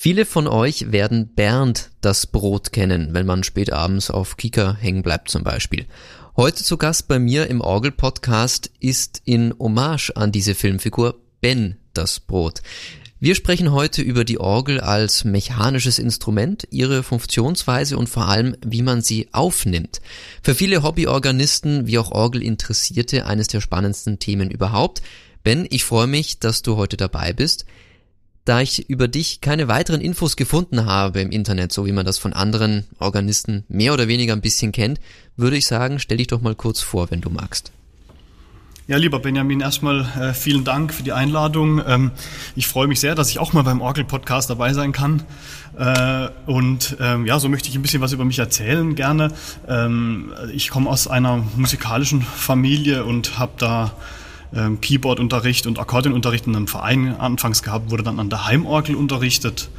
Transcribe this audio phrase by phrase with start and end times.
[0.00, 5.02] Viele von euch werden Bernd das Brot kennen, wenn man spät abends auf Kika hängen
[5.02, 5.86] bleibt zum Beispiel.
[6.36, 12.20] Heute zu Gast bei mir im Orgel-Podcast ist in Hommage an diese Filmfigur Ben das
[12.20, 12.62] Brot.
[13.18, 18.82] Wir sprechen heute über die Orgel als mechanisches Instrument, ihre Funktionsweise und vor allem, wie
[18.82, 20.00] man sie aufnimmt.
[20.44, 25.02] Für viele Hobbyorganisten wie auch Orgelinteressierte eines der spannendsten Themen überhaupt.
[25.42, 27.64] Ben, ich freue mich, dass du heute dabei bist.
[28.48, 32.16] Da ich über dich keine weiteren Infos gefunden habe im Internet, so wie man das
[32.16, 35.00] von anderen Organisten mehr oder weniger ein bisschen kennt,
[35.36, 37.72] würde ich sagen, stell dich doch mal kurz vor, wenn du magst.
[38.86, 41.82] Ja, lieber Benjamin, erstmal äh, vielen Dank für die Einladung.
[41.86, 42.10] Ähm,
[42.56, 45.24] ich freue mich sehr, dass ich auch mal beim Orgel-Podcast dabei sein kann.
[45.78, 49.30] Äh, und ähm, ja, so möchte ich ein bisschen was über mich erzählen gerne.
[49.68, 53.92] Ähm, ich komme aus einer musikalischen Familie und habe da
[54.54, 59.70] ähm, Keyboard-Unterricht und Akkordeonunterricht in einem Verein anfangs gehabt, wurde dann an der Heimorgel unterrichtet.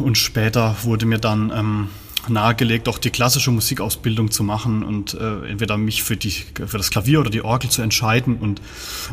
[0.00, 1.88] Und später wurde mir dann ähm,
[2.28, 6.90] nahegelegt, auch die klassische Musikausbildung zu machen und äh, entweder mich für, die, für das
[6.90, 8.36] Klavier oder die Orgel zu entscheiden.
[8.36, 8.60] Und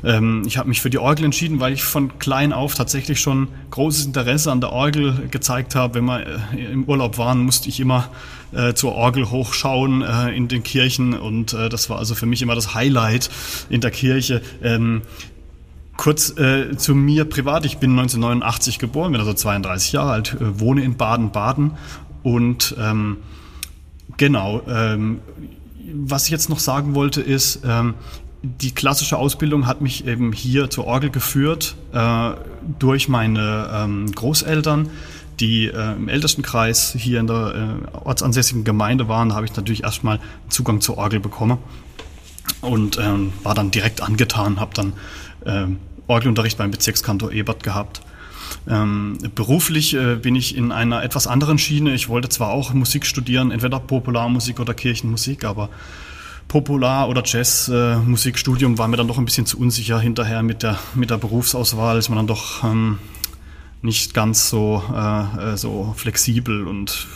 [0.03, 3.47] ähm, ich habe mich für die Orgel entschieden, weil ich von klein auf tatsächlich schon
[3.71, 5.95] großes Interesse an der Orgel gezeigt habe.
[5.95, 8.09] Wenn wir äh, im Urlaub waren, musste ich immer
[8.55, 12.41] äh, zur Orgel hochschauen äh, in den Kirchen und äh, das war also für mich
[12.41, 13.29] immer das Highlight
[13.69, 14.41] in der Kirche.
[14.61, 15.01] Ähm,
[15.95, 17.65] Kurz äh, zu mir privat.
[17.65, 21.73] Ich bin 1989 geboren, bin also 32 Jahre alt, äh, wohne in Baden-Baden
[22.23, 23.17] und ähm,
[24.17, 25.19] genau, ähm,
[25.93, 27.93] was ich jetzt noch sagen wollte ist, ähm,
[28.41, 32.31] die klassische Ausbildung hat mich eben hier zur Orgel geführt äh,
[32.79, 34.89] durch meine ähm, Großeltern,
[35.39, 39.33] die äh, im Ältestenkreis hier in der äh, ortsansässigen Gemeinde waren.
[39.33, 41.57] Habe ich natürlich erstmal Zugang zur Orgel bekommen
[42.61, 44.93] und ähm, war dann direkt angetan, habe dann
[45.45, 48.01] ähm, Orgelunterricht beim Bezirkskantor Ebert gehabt
[48.67, 51.93] ähm, beruflich äh, bin ich in einer etwas anderen Schiene.
[51.93, 55.69] Ich wollte zwar auch Musik studieren, entweder Popularmusik oder Kirchenmusik, aber
[56.47, 60.77] Popular- oder Jazzmusikstudium äh, war mir dann doch ein bisschen zu unsicher hinterher mit der,
[60.93, 61.97] mit der Berufsauswahl.
[61.97, 62.99] Ist man dann doch ähm,
[63.83, 67.07] nicht ganz so, äh, äh so flexibel und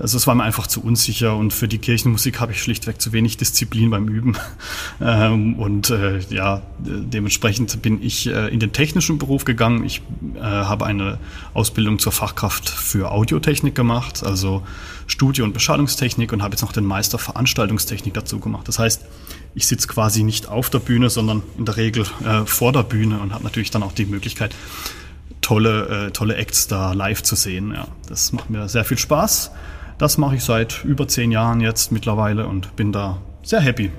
[0.00, 3.12] also es war mir einfach zu unsicher und für die Kirchenmusik habe ich schlichtweg zu
[3.12, 4.36] wenig Disziplin beim Üben.
[5.00, 9.84] Ähm, und äh, ja, dementsprechend bin ich äh, in den technischen Beruf gegangen.
[9.84, 10.02] Ich
[10.34, 11.18] äh, habe eine
[11.54, 14.64] Ausbildung zur Fachkraft für Audiotechnik gemacht, also
[15.06, 18.66] Studio- und Beschallungstechnik und habe jetzt noch den Meister Veranstaltungstechnik dazu gemacht.
[18.66, 19.04] Das heißt,
[19.54, 23.20] ich sitze quasi nicht auf der Bühne, sondern in der Regel äh, vor der Bühne
[23.20, 24.52] und habe natürlich dann auch die Möglichkeit,
[25.40, 27.72] tolle, äh, tolle Acts da live zu sehen.
[27.74, 29.50] Ja, das macht mir sehr viel Spaß.
[29.98, 33.90] Das mache ich seit über zehn Jahren jetzt mittlerweile und bin da sehr happy.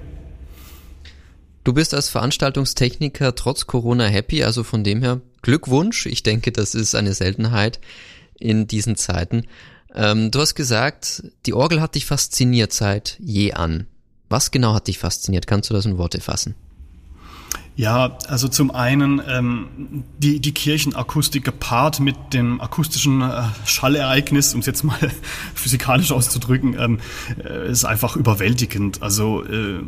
[1.63, 6.05] Du bist als Veranstaltungstechniker trotz Corona happy, also von dem her Glückwunsch.
[6.05, 7.79] Ich denke, das ist eine Seltenheit
[8.39, 9.43] in diesen Zeiten.
[9.93, 13.87] Ähm, du hast gesagt, die Orgel hat dich fasziniert seit je an.
[14.29, 15.47] Was genau hat dich fasziniert?
[15.47, 16.55] Kannst du das in Worte fassen?
[17.79, 24.59] Ja, also zum einen ähm, die, die Kirchenakustik gepaart mit dem akustischen äh, Schallereignis, um
[24.59, 24.99] es jetzt mal
[25.55, 26.99] physikalisch auszudrücken, ähm,
[27.41, 29.01] äh, ist einfach überwältigend.
[29.01, 29.79] Also äh,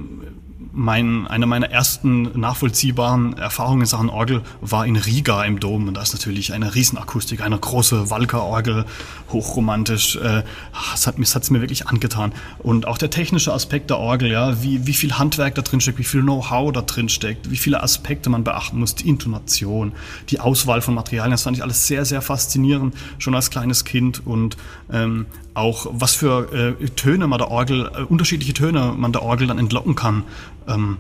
[0.73, 5.87] mein, eine meiner ersten nachvollziehbaren Erfahrungen in Sachen Orgel war in Riga im Dom.
[5.87, 8.85] Und da ist natürlich eine Riesenakustik, eine große Walker-Orgel,
[9.31, 10.15] hochromantisch.
[10.15, 10.43] Äh,
[10.91, 12.31] das hat es mir wirklich angetan.
[12.59, 15.99] Und auch der technische Aspekt der Orgel, ja, wie, wie viel Handwerk da drin steckt,
[15.99, 19.91] wie viel Know-how da drin steckt, wie viele Aspekte man beachten muss, die Intonation,
[20.29, 24.25] die Auswahl von Materialien, das fand ich alles sehr, sehr faszinierend, schon als kleines Kind.
[24.25, 24.55] Und
[24.91, 29.47] ähm, auch was für äh, Töne man der Orgel, äh, unterschiedliche Töne man der Orgel
[29.47, 30.23] dann entlocken kann
[30.67, 30.97] ähm,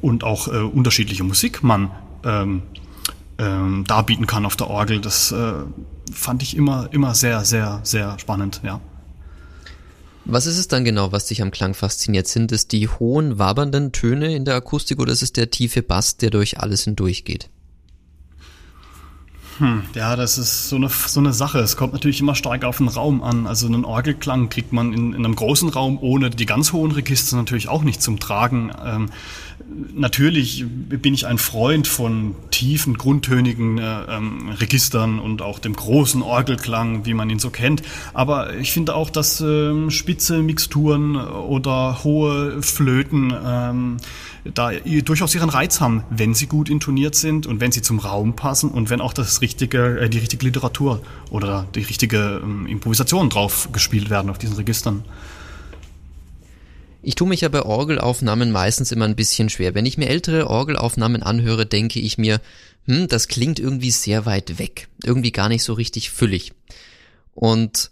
[0.00, 1.90] und auch äh, unterschiedliche Musik man
[2.24, 2.62] ähm,
[3.38, 5.00] ähm, darbieten kann auf der Orgel.
[5.00, 5.52] Das äh,
[6.12, 8.80] fand ich immer, immer sehr, sehr, sehr spannend, ja.
[10.28, 12.26] Was ist es dann genau, was dich am Klang fasziniert?
[12.26, 16.16] Sind es die hohen, wabernden Töne in der Akustik oder ist es der tiefe Bass,
[16.16, 17.48] der durch alles hindurchgeht?
[19.58, 21.58] Hm, ja, das ist so eine, so eine Sache.
[21.60, 23.46] Es kommt natürlich immer stark auf den Raum an.
[23.46, 27.36] Also einen Orgelklang kriegt man in, in einem großen Raum ohne die ganz hohen Register
[27.36, 28.70] natürlich auch nicht zum Tragen.
[28.84, 29.08] Ähm,
[29.94, 36.22] natürlich bin ich ein Freund von tiefen, grundtönigen äh, ähm, Registern und auch dem großen
[36.22, 37.82] Orgelklang, wie man ihn so kennt.
[38.12, 43.96] Aber ich finde auch, dass ähm, spitze Mixturen oder hohe Flöten ähm,
[44.54, 44.72] da
[45.04, 48.70] durchaus ihren Reiz haben, wenn sie gut intoniert sind und wenn sie zum Raum passen
[48.70, 53.70] und wenn auch das richtige, äh, die richtige Literatur oder die richtige ähm, Improvisation drauf
[53.72, 55.04] gespielt werden auf diesen Registern.
[57.02, 59.74] Ich tue mich ja bei Orgelaufnahmen meistens immer ein bisschen schwer.
[59.74, 62.40] Wenn ich mir ältere Orgelaufnahmen anhöre, denke ich mir,
[62.86, 64.88] hm, das klingt irgendwie sehr weit weg.
[65.04, 66.52] Irgendwie gar nicht so richtig füllig.
[67.34, 67.90] Und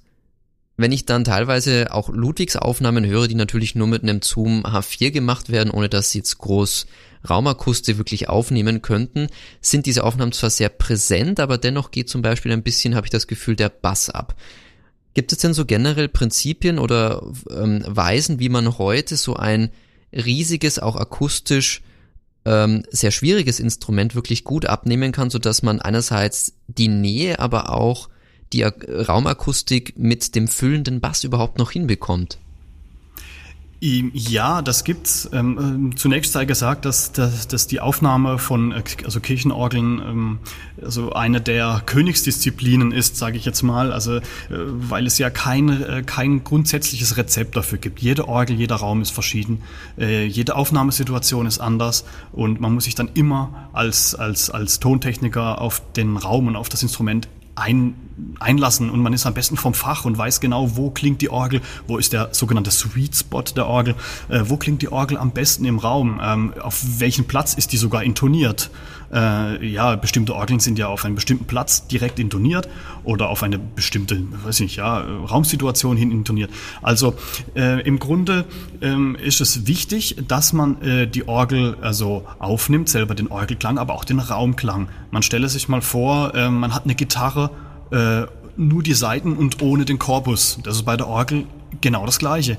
[0.77, 5.11] wenn ich dann teilweise auch Ludwigs Aufnahmen höre, die natürlich nur mit einem Zoom H4
[5.11, 6.87] gemacht werden, ohne dass sie jetzt groß
[7.29, 9.29] Raumakustik wirklich aufnehmen könnten,
[9.61, 13.11] sind diese Aufnahmen zwar sehr präsent, aber dennoch geht zum Beispiel ein bisschen, habe ich
[13.11, 14.35] das Gefühl, der Bass ab.
[15.15, 19.71] Gibt es denn so generell Prinzipien oder ähm, Weisen, wie man heute so ein
[20.13, 21.83] riesiges, auch akustisch
[22.45, 27.71] ähm, sehr schwieriges Instrument wirklich gut abnehmen kann, so dass man einerseits die Nähe, aber
[27.71, 28.09] auch
[28.55, 32.39] die Raumakustik mit dem füllenden Bass überhaupt noch hinbekommt.
[33.81, 35.29] Ja, das gibt's.
[35.35, 40.39] Ähm, ähm, zunächst sei gesagt, dass, dass, dass die Aufnahme von äh, also Kirchenorgeln ähm,
[40.83, 43.93] also eine der Königsdisziplinen ist, sage ich jetzt mal.
[43.93, 48.01] Also äh, weil es ja kein, äh, kein grundsätzliches Rezept dafür gibt.
[48.01, 49.63] Jede Orgel, jeder Raum ist verschieden,
[49.99, 55.83] jede Aufnahmesituation ist anders und man muss sich dann immer als als als Tontechniker auf
[55.95, 57.95] den Raum und auf das Instrument ein,
[58.39, 61.61] einlassen und man ist am besten vom Fach und weiß genau, wo klingt die Orgel,
[61.87, 63.95] wo ist der sogenannte Sweet Spot der Orgel,
[64.29, 67.77] äh, wo klingt die Orgel am besten im Raum, ähm, auf welchen Platz ist die
[67.77, 68.71] sogar intoniert.
[69.13, 72.69] Äh, ja, bestimmte Orgeln sind ja auf einen bestimmten Platz direkt intoniert
[73.05, 76.51] oder auf eine bestimmte, weiß nicht, ja, Raumsituation hin intoniert.
[76.83, 77.15] Also
[77.55, 78.45] äh, im Grunde
[78.81, 83.95] ähm, ist es wichtig, dass man äh, die Orgel also aufnimmt, selber den Orgelklang, aber
[83.95, 84.89] auch den Raumklang.
[85.11, 87.51] Man stelle sich mal vor, äh, man hat eine Gitarre
[87.91, 88.23] äh,
[88.57, 90.59] nur die Saiten und ohne den Korpus.
[90.63, 91.47] Das ist bei der Orgel
[91.81, 92.57] genau das Gleiche.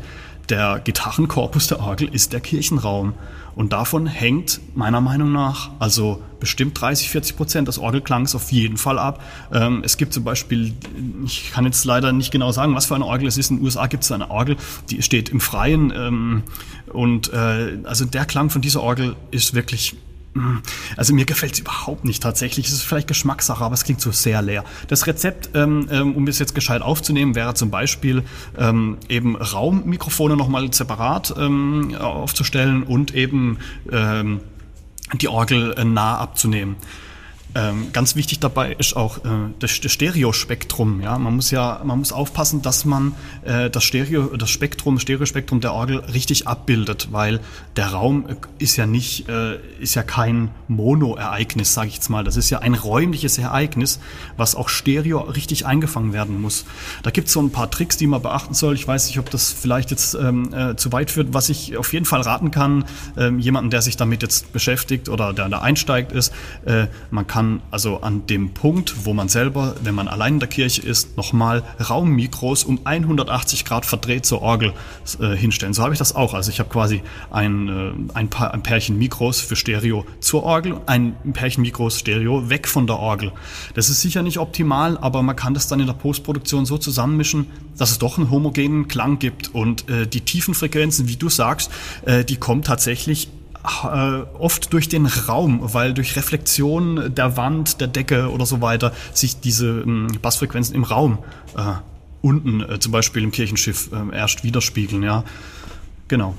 [0.50, 3.14] Der Gitarrenkorpus der Orgel ist der Kirchenraum.
[3.56, 8.78] Und davon hängt meiner Meinung nach also bestimmt 30, 40 Prozent des Orgelklangs auf jeden
[8.78, 9.24] Fall ab.
[9.52, 10.74] Ähm, es gibt zum Beispiel,
[11.26, 13.50] ich kann jetzt leider nicht genau sagen, was für eine Orgel es ist.
[13.50, 14.58] In den USA gibt es eine Orgel,
[14.90, 15.92] die steht im Freien.
[15.96, 16.44] Ähm,
[16.92, 19.96] und äh, also der Klang von dieser Orgel ist wirklich.
[20.98, 22.68] Also mir gefällt es überhaupt nicht tatsächlich.
[22.68, 24.66] Es ist vielleicht Geschmackssache, aber es klingt so sehr leer.
[24.88, 28.24] Das Rezept, ähm, ähm, um es jetzt gescheit aufzunehmen, wäre zum Beispiel
[28.58, 33.60] ähm, eben Raummikrofone nochmal separat ähm, aufzustellen und eben
[33.92, 34.42] ähm,
[35.14, 36.76] die Orgel äh, nah abzunehmen.
[37.58, 39.30] Ähm, ganz wichtig dabei ist auch äh,
[39.60, 41.00] das, das Stereospektrum.
[41.02, 43.16] Ja, man muss ja, man muss aufpassen, dass man
[43.46, 47.40] äh, das Stereo, das Spektrum, Stereospektrum der Orgel richtig abbildet, weil
[47.78, 48.26] der Raum
[48.60, 52.26] ist ja nicht, äh, ist ja kein Mono-Ereignis, sage ich jetzt mal.
[52.26, 54.02] Das ist ja ein räumliches Ereignis,
[54.36, 56.66] was auch Stereo richtig eingefangen werden muss.
[57.04, 58.76] Da gibt es so ein paar Tricks, die man beachten soll.
[58.76, 61.34] Ich weiß nicht, ob das vielleicht jetzt ähm, äh, zu weit führt.
[61.34, 62.84] Was ich auf jeden Fall raten kann,
[63.18, 66.34] ähm, jemanden, der sich damit jetzt beschäftigt oder der da einsteigt, ist,
[66.66, 70.40] äh, man kann kann also an dem Punkt, wo man selber, wenn man allein in
[70.40, 74.74] der Kirche ist, nochmal Raummikros um 180 Grad verdreht zur Orgel
[75.20, 75.74] äh, hinstellen.
[75.74, 76.34] So habe ich das auch.
[76.34, 77.02] Also ich habe quasi
[77.32, 82.50] ein, äh, ein, paar, ein Pärchen Mikros für Stereo zur Orgel, ein Pärchen Mikros Stereo
[82.50, 83.32] weg von der Orgel.
[83.76, 87.48] Das ist sicher nicht optimal, aber man kann das dann in der Postproduktion so zusammenmischen,
[87.78, 89.54] dass es doch einen homogenen Klang gibt.
[89.54, 91.70] Und äh, die tiefen Frequenzen, wie du sagst,
[92.06, 93.30] äh, die kommen tatsächlich
[93.66, 99.40] oft durch den Raum, weil durch Reflexion der Wand, der Decke oder so weiter sich
[99.40, 101.20] diese ähm, Bassfrequenzen im Raum
[101.58, 101.74] äh,
[102.22, 105.04] unten, äh, zum Beispiel im Kirchenschiff, äh, erst widerspiegeln.
[105.04, 105.24] Ja,
[106.08, 106.36] genau.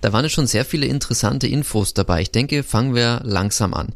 [0.00, 2.22] Da waren jetzt schon sehr viele interessante Infos dabei.
[2.22, 3.94] Ich denke, fangen wir langsam an.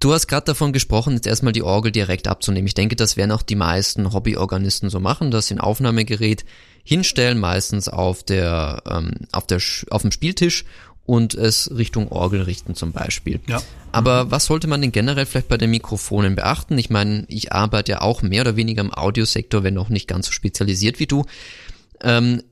[0.00, 2.66] Du hast gerade davon gesprochen, jetzt erstmal die Orgel direkt abzunehmen.
[2.66, 6.44] Ich denke, das werden auch die meisten Hobbyorganisten so machen, dass sie ein Aufnahmegerät
[6.82, 10.64] hinstellen, meistens auf der, ähm, auf der, auf dem Spieltisch
[11.04, 13.40] und es Richtung Orgel richten zum Beispiel.
[13.48, 13.60] Ja.
[13.90, 16.78] Aber was sollte man denn generell vielleicht bei den Mikrofonen beachten?
[16.78, 20.26] Ich meine, ich arbeite ja auch mehr oder weniger im Audiosektor, wenn auch nicht ganz
[20.26, 21.24] so spezialisiert wie du.
[22.02, 22.42] Ähm,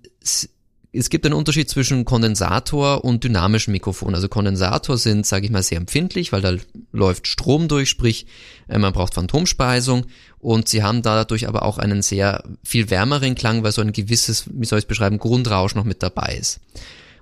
[0.93, 4.15] es gibt einen Unterschied zwischen Kondensator und dynamischen Mikrofon.
[4.15, 6.57] Also Kondensator sind, sage ich mal, sehr empfindlich, weil da
[6.93, 8.27] läuft Strom durch, sprich
[8.69, 10.07] äh, man braucht Phantomspeisung
[10.39, 14.47] und sie haben dadurch aber auch einen sehr viel wärmeren Klang, weil so ein gewisses,
[14.53, 16.61] wie soll ich es beschreiben, Grundrausch noch mit dabei ist.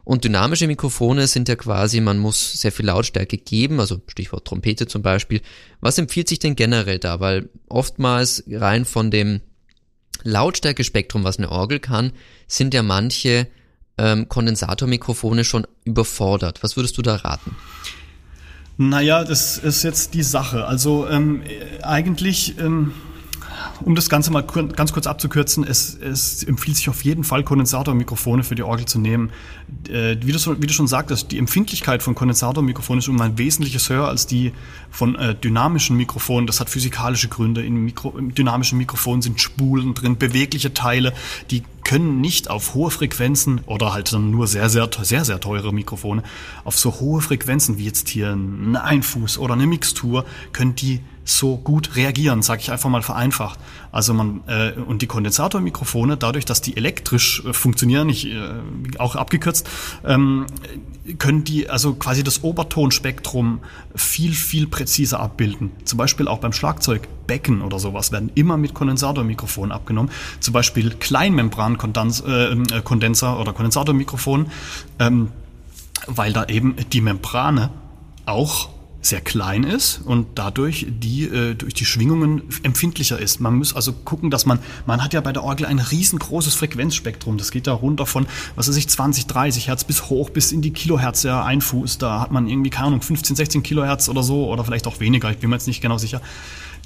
[0.08, 4.86] Und dynamische Mikrofone sind ja quasi, man muss sehr viel Lautstärke geben, also Stichwort Trompete
[4.86, 5.42] zum Beispiel.
[5.82, 7.20] Was empfiehlt sich denn generell da?
[7.20, 9.42] Weil oftmals rein von dem
[10.22, 12.12] Lautstärkespektrum, was eine Orgel kann,
[12.46, 13.48] sind ja manche
[13.98, 16.62] ähm, Kondensatormikrofone schon überfordert.
[16.62, 17.54] Was würdest du da raten?
[18.78, 20.64] Naja, das ist jetzt die Sache.
[20.64, 21.42] Also ähm,
[21.82, 22.94] eigentlich ähm,
[23.80, 28.42] um das Ganze mal ganz kurz abzukürzen, es, es empfiehlt sich auf jeden Fall, Kondensatormikrofone
[28.42, 29.30] für die Orgel zu nehmen.
[29.88, 33.88] Äh, wie, du, wie du schon sagtest, die Empfindlichkeit von Kondensatormikrofonen ist um ein wesentliches
[33.88, 34.52] höher als die
[34.90, 36.46] von äh, dynamischen Mikrofonen.
[36.46, 37.64] Das hat physikalische Gründe.
[37.64, 41.12] In Mikro, dynamischen Mikrofon sind Spulen drin, bewegliche Teile,
[41.50, 45.72] die können nicht auf hohe Frequenzen oder halt dann nur sehr, sehr, sehr, sehr teure
[45.72, 46.22] Mikrofone,
[46.64, 51.56] auf so hohe Frequenzen wie jetzt hier ein Einfuß oder eine Mixtur, können die so
[51.56, 53.58] gut reagieren, sage ich einfach mal vereinfacht.
[53.92, 58.38] Also man äh, und die Kondensatormikrofone, dadurch, dass die elektrisch äh, funktionieren, ich, äh,
[58.98, 59.68] auch abgekürzt,
[60.04, 60.46] ähm,
[61.18, 63.60] können die also quasi das Obertonspektrum
[63.94, 65.70] viel viel präziser abbilden.
[65.84, 70.10] Zum Beispiel auch beim Schlagzeug Becken oder sowas werden immer mit Kondensatormikrofonen abgenommen.
[70.40, 74.46] Zum Beispiel Kleinmembrankondenser äh, oder Kondensatormikrofon,
[74.98, 75.28] ähm,
[76.06, 77.70] weil da eben die Membrane
[78.24, 78.70] auch
[79.08, 83.40] sehr klein ist und dadurch die äh, durch die Schwingungen empfindlicher ist.
[83.40, 87.38] Man muss also gucken, dass man man hat ja bei der Orgel ein riesengroßes Frequenzspektrum.
[87.38, 90.62] Das geht da runter von was weiß ich 20, 30 Hertz bis hoch bis in
[90.62, 91.98] die Kilohertz der Einfuß.
[91.98, 95.30] Da hat man irgendwie keine Ahnung 15, 16 Kilohertz oder so oder vielleicht auch weniger.
[95.30, 96.20] Ich bin mir jetzt nicht genau sicher.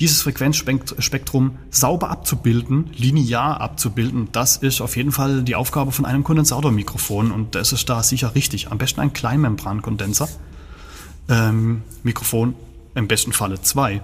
[0.01, 6.25] Dieses Frequenzspektrum sauber abzubilden, linear abzubilden, das ist auf jeden Fall die Aufgabe von einem
[6.25, 8.71] Kondensatormikrofon und das ist da sicher richtig.
[8.71, 10.29] Am besten ein Kleinmembrankondenser
[11.29, 12.55] ähm, Mikrofon,
[12.95, 14.03] im besten Falle zwei.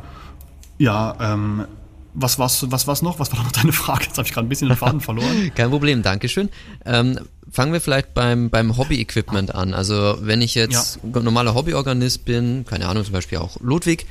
[0.78, 1.66] Ja, ähm,
[2.14, 3.18] was war's, was war's noch?
[3.18, 4.04] Was war noch deine Frage?
[4.04, 5.52] Jetzt habe ich gerade ein bisschen den Faden verloren.
[5.54, 6.48] Kein Problem, Dankeschön.
[6.84, 7.18] Ähm,
[7.50, 9.74] fangen wir vielleicht beim, beim Hobby-Equipment an.
[9.74, 11.20] Also wenn ich jetzt ja.
[11.20, 14.06] normaler Hobbyorganist bin, keine Ahnung, zum Beispiel auch Ludwig,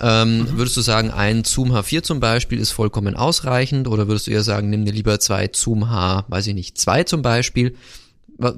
[0.00, 0.58] ähm, mhm.
[0.58, 4.42] würdest du sagen, ein Zoom H4 zum Beispiel ist vollkommen ausreichend oder würdest du eher
[4.42, 7.76] sagen, nimm dir lieber zwei Zoom H, weiß ich nicht, zwei zum Beispiel?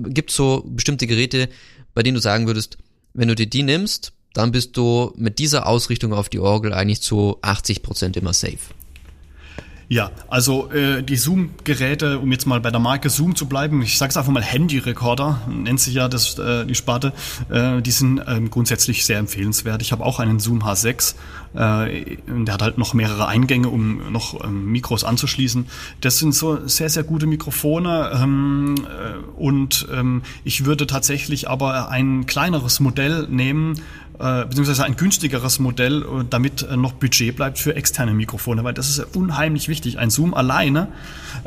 [0.08, 1.48] Gibt es so bestimmte Geräte,
[1.94, 2.78] bei denen du sagen würdest,
[3.14, 7.00] wenn du dir die nimmst, dann bist du mit dieser Ausrichtung auf die Orgel eigentlich
[7.00, 8.58] zu 80 Prozent immer safe.
[9.94, 13.96] Ja, also äh, die Zoom-Geräte, um jetzt mal bei der Marke Zoom zu bleiben, ich
[13.96, 17.12] sage es einfach mal Handy-Recorder, nennt sich ja das, äh, die Sparte,
[17.48, 19.82] äh, die sind ähm, grundsätzlich sehr empfehlenswert.
[19.82, 21.14] Ich habe auch einen Zoom H6,
[21.54, 25.66] äh, der hat halt noch mehrere Eingänge, um noch ähm, Mikros anzuschließen.
[26.00, 31.88] Das sind so sehr, sehr gute Mikrofone ähm, äh, und ähm, ich würde tatsächlich aber
[31.88, 33.80] ein kleineres Modell nehmen,
[34.18, 38.72] äh, beziehungsweise ein günstigeres Modell, äh, damit äh, noch Budget bleibt für externe Mikrofone, weil
[38.72, 39.98] das ist unheimlich wichtig.
[39.98, 40.88] Ein Zoom alleine,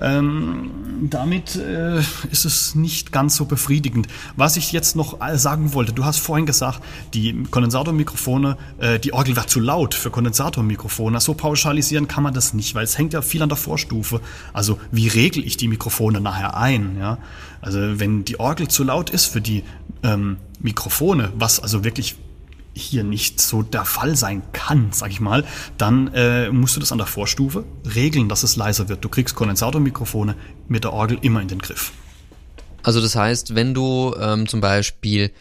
[0.02, 0.72] ähm,
[1.10, 4.08] damit äh, ist es nicht ganz so befriedigend.
[4.36, 6.82] Was ich jetzt noch sagen wollte, du hast vorhin gesagt,
[7.14, 11.22] die Kondensatormikrofone, äh, die Orgel wird zu laut für Kondensatormikrofone.
[11.22, 14.20] So pauschalisieren kann man das nicht, weil es hängt ja viel an der Vorstufe.
[14.52, 16.98] Also wie regle ich die Mikrofone nachher ein?
[17.00, 17.18] Ja?
[17.62, 19.64] Also wenn die Orgel zu laut ist für die
[20.04, 22.18] ähm, Mikrofone, was also wirklich
[22.78, 25.46] hier nicht so der Fall sein kann, sag ich mal,
[25.78, 27.66] dann äh, musst du das an der Vorstufe
[27.96, 29.04] regeln, dass es leiser wird.
[29.04, 30.36] Du kriegst Kondensatormikrofone
[30.68, 31.92] mit der Orgel immer in den Griff.
[32.84, 35.32] Also das heißt, wenn du ähm, zum Beispiel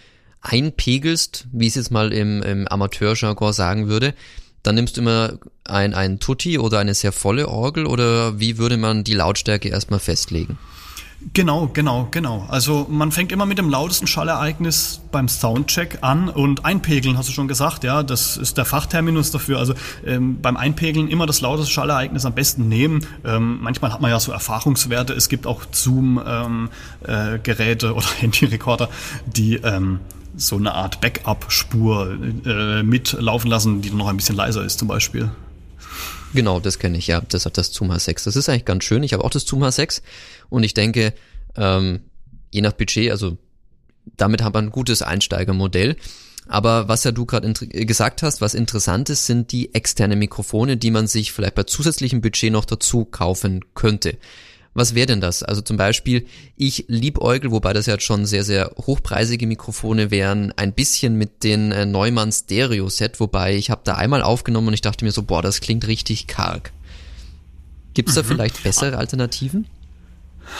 [0.41, 4.15] einpegelst, wie es jetzt mal im, im Amateurjargon sagen würde,
[4.63, 8.77] dann nimmst du immer ein, ein Tutti oder eine sehr volle Orgel oder wie würde
[8.77, 10.59] man die Lautstärke erstmal festlegen?
[11.33, 12.45] Genau, genau, genau.
[12.49, 17.33] Also man fängt immer mit dem lautesten Schallereignis beim Soundcheck an und einpegeln, hast du
[17.33, 19.59] schon gesagt, ja, das ist der Fachterminus dafür.
[19.59, 23.07] Also ähm, beim Einpegeln immer das lauteste Schallereignis am besten nehmen.
[23.25, 25.15] Ähm, manchmal hat man ja so Erfahrungswerte.
[25.15, 28.89] Es gibt auch Zoom-Geräte ähm, äh, oder Handyrekorder,
[29.27, 30.01] die ähm,
[30.37, 35.31] so eine Art Backup-Spur äh, mitlaufen lassen, die noch ein bisschen leiser ist zum Beispiel.
[36.35, 37.21] Genau, das kenne ich, ja.
[37.21, 38.25] Das hat das Zoom H6.
[38.25, 39.03] Das ist eigentlich ganz schön.
[39.03, 40.03] Ich habe auch das Zoom H6
[40.49, 41.15] und ich denke,
[41.57, 42.01] ähm,
[42.53, 43.39] je nach Budget, also
[44.17, 45.97] damit haben wir ein gutes Einsteigermodell.
[46.49, 50.93] Aber was ja du gerade gesagt hast, was interessant ist, sind die externen Mikrofone, die
[50.93, 54.17] man sich vielleicht bei zusätzlichem Budget noch dazu kaufen könnte.
[54.77, 55.43] Was wäre denn das?
[55.43, 60.53] Also zum Beispiel, ich liebäugel, wobei das ja jetzt schon sehr, sehr hochpreisige Mikrofone wären,
[60.57, 64.75] ein bisschen mit den äh, Neumann Stereo Set, wobei ich habe da einmal aufgenommen und
[64.75, 66.73] ich dachte mir so, boah, das klingt richtig karg.
[67.95, 68.27] Gibt es da mhm.
[68.27, 69.67] vielleicht bessere Alternativen?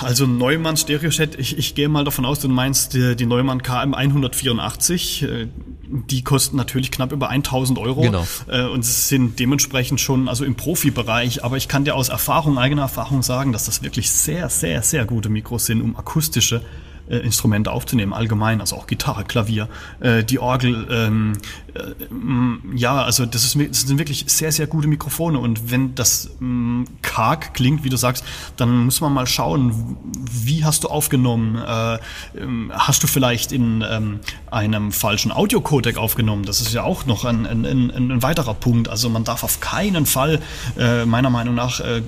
[0.03, 3.95] Also Neumann Stereo-Set, ich, ich gehe mal davon aus, du meinst die, die Neumann KM
[3.95, 5.23] 184.
[5.23, 5.49] Äh,
[5.89, 8.27] die kosten natürlich knapp über 1000 Euro genau.
[8.49, 11.45] Äh, und sind dementsprechend schon also im Profibereich.
[11.45, 15.05] Aber ich kann dir aus Erfahrung, eigener Erfahrung sagen, dass das wirklich sehr, sehr, sehr
[15.05, 16.63] gute Mikros sind, um akustische
[17.09, 19.69] äh, Instrumente aufzunehmen, allgemein, also auch Gitarre, Klavier,
[20.01, 20.87] äh, die Orgel.
[20.91, 21.33] Ähm,
[21.75, 26.31] äh, ja, also das, ist, das sind wirklich sehr, sehr gute Mikrofone und wenn das
[26.41, 28.25] ähm, karg klingt, wie du sagst,
[28.57, 29.97] dann muss man mal schauen,
[30.31, 31.57] wie hast du aufgenommen?
[31.57, 31.99] Äh,
[32.39, 34.21] ähm, hast du vielleicht in ähm,
[34.51, 36.45] einem falschen Audiocodec aufgenommen?
[36.45, 38.89] Das ist ja auch noch ein, ein, ein, ein weiterer Punkt.
[38.89, 40.41] Also man darf auf keinen Fall,
[40.79, 42.03] äh, meiner Meinung nach, äh,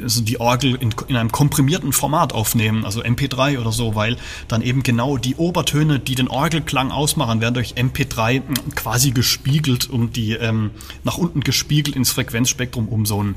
[0.00, 4.16] also die Orgel in, in einem komprimierten Format aufnehmen, also MP3 oder so, weil
[4.48, 8.42] dann eben genau die Obertöne, die den Orgelklang ausmachen, werden durch MP3
[8.74, 10.70] quasi gespiegelt und die ähm,
[11.04, 13.36] nach unten gespiegelt ins Frequenzspektrum um so ein äh,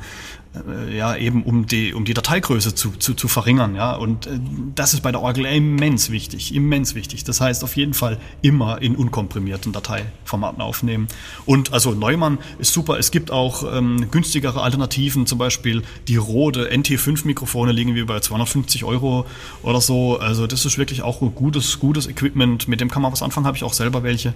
[0.91, 3.95] ja, eben um die, um die Dateigröße zu, zu, zu verringern, ja.
[3.95, 4.39] Und äh,
[4.75, 7.23] das ist bei der Orgel immens wichtig, immens wichtig.
[7.23, 11.07] Das heißt, auf jeden Fall immer in unkomprimierten Dateiformaten aufnehmen.
[11.45, 12.97] Und also Neumann ist super.
[12.97, 18.83] Es gibt auch ähm, günstigere Alternativen, zum Beispiel die Rode NT5-Mikrofone liegen wir bei 250
[18.83, 19.25] Euro
[19.63, 20.17] oder so.
[20.19, 22.67] Also das ist wirklich auch ein gutes, gutes Equipment.
[22.67, 24.33] Mit dem kann man was anfangen, habe ich auch selber welche.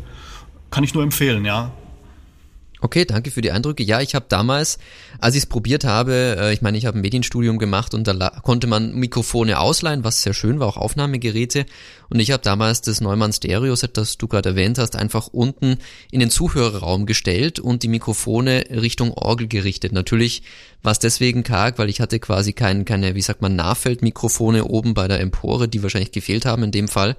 [0.72, 1.72] Kann ich nur empfehlen, ja.
[2.82, 3.84] Okay, danke für die Eindrücke.
[3.84, 4.80] Ja, ich habe damals,
[5.20, 8.30] als ich es probiert habe, äh, ich meine, ich habe ein Medienstudium gemacht und da
[8.42, 11.66] konnte man Mikrofone ausleihen, was sehr schön war, auch Aufnahmegeräte.
[12.10, 15.78] Und ich habe damals das Neumann Stereo Set, das du gerade erwähnt hast, einfach unten
[16.10, 19.92] in den Zuhörerraum gestellt und die Mikrofone Richtung Orgel gerichtet.
[19.92, 20.44] Natürlich
[20.82, 24.94] war es deswegen karg, weil ich hatte quasi kein, keine, wie sagt man, Nahfeldmikrofone oben
[24.94, 27.18] bei der Empore, die wahrscheinlich gefehlt haben in dem Fall.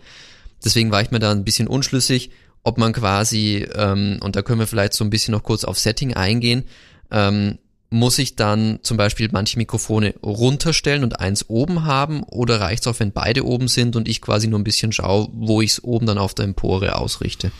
[0.64, 2.30] Deswegen war ich mir da ein bisschen unschlüssig
[2.62, 5.78] ob man quasi, ähm, und da können wir vielleicht so ein bisschen noch kurz auf
[5.78, 6.64] Setting eingehen,
[7.10, 7.58] ähm,
[7.90, 12.86] muss ich dann zum Beispiel manche Mikrofone runterstellen und eins oben haben oder reicht es
[12.86, 15.84] auch, wenn beide oben sind und ich quasi nur ein bisschen schaue, wo ich es
[15.84, 17.50] oben dann auf der Empore ausrichte?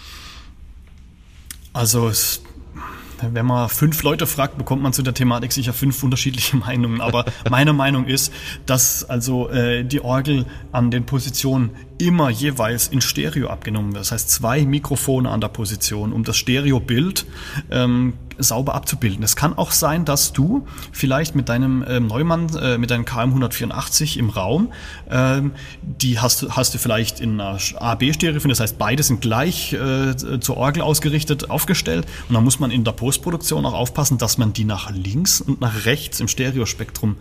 [1.73, 2.43] Also es
[3.33, 7.01] wenn man fünf Leute fragt, bekommt man zu der Thematik sicher fünf unterschiedliche Meinungen.
[7.01, 8.33] Aber meine Meinung ist,
[8.67, 14.01] dass also äh, die Orgel an den Positionen immer jeweils in Stereo abgenommen wird.
[14.03, 17.27] Das heißt zwei Mikrofone an der Position, um das Stereobild
[17.71, 19.23] ähm, sauber abzubilden.
[19.23, 23.31] Es kann auch sein, dass du vielleicht mit deinem ähm, Neumann, äh, mit deinem KM
[23.31, 24.73] 184 im Raum,
[25.11, 30.17] ähm, die hast, hast du vielleicht in einer A-B-Stereo, das heißt beide sind gleich äh,
[30.17, 34.53] zur Orgel ausgerichtet, aufgestellt und dann muss man in der Postproduktion auch aufpassen, dass man
[34.53, 37.17] die nach links und nach rechts im Stereospektrum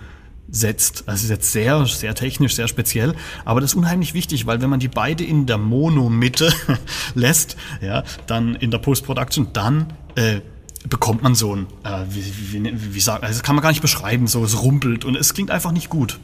[0.52, 1.04] setzt.
[1.08, 3.14] Das ist jetzt sehr, sehr technisch, sehr speziell,
[3.46, 6.52] aber das ist unheimlich wichtig, weil wenn man die beide in der Mono-Mitte
[7.16, 10.42] lässt, ja, dann in der Post-Production, dann äh,
[10.88, 13.82] bekommt man so ein, äh, wie, wie, wie, sagt, also das kann man gar nicht
[13.82, 16.20] beschreiben, so es rumpelt und es klingt einfach nicht gut.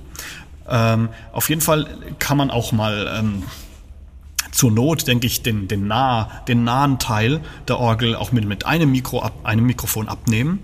[0.67, 1.87] Ähm, auf jeden Fall
[2.19, 3.43] kann man auch mal ähm,
[4.55, 8.65] zur Not, denke ich, den, den, nah, den nahen Teil der Orgel auch mit, mit
[8.65, 10.59] einem, Mikro ab, einem Mikrofon abnehmen.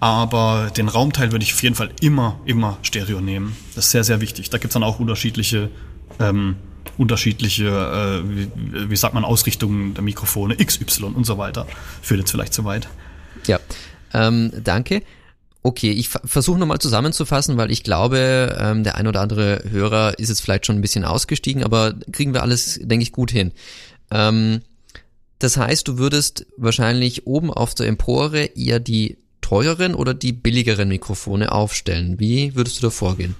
[0.00, 3.56] Aber den Raumteil würde ich auf jeden Fall immer, immer Stereo nehmen.
[3.74, 4.50] Das ist sehr, sehr wichtig.
[4.50, 5.70] Da gibt es dann auch unterschiedliche,
[6.18, 6.56] ähm,
[6.98, 8.50] unterschiedliche, äh, wie,
[8.90, 11.68] wie sagt man, Ausrichtungen der Mikrofone, XY und so weiter.
[12.02, 12.88] Führt jetzt vielleicht zu weit.
[13.46, 13.60] Ja,
[14.12, 15.02] ähm, danke.
[15.62, 20.28] Okay, ich versuche nochmal zusammenzufassen, weil ich glaube, ähm, der ein oder andere Hörer ist
[20.28, 23.50] jetzt vielleicht schon ein bisschen ausgestiegen, aber kriegen wir alles, denke ich, gut hin.
[24.12, 24.60] Ähm,
[25.38, 30.88] das heißt, du würdest wahrscheinlich oben auf der Empore eher die teureren oder die billigeren
[30.88, 32.18] Mikrofone aufstellen.
[32.18, 33.34] Wie würdest du da vorgehen?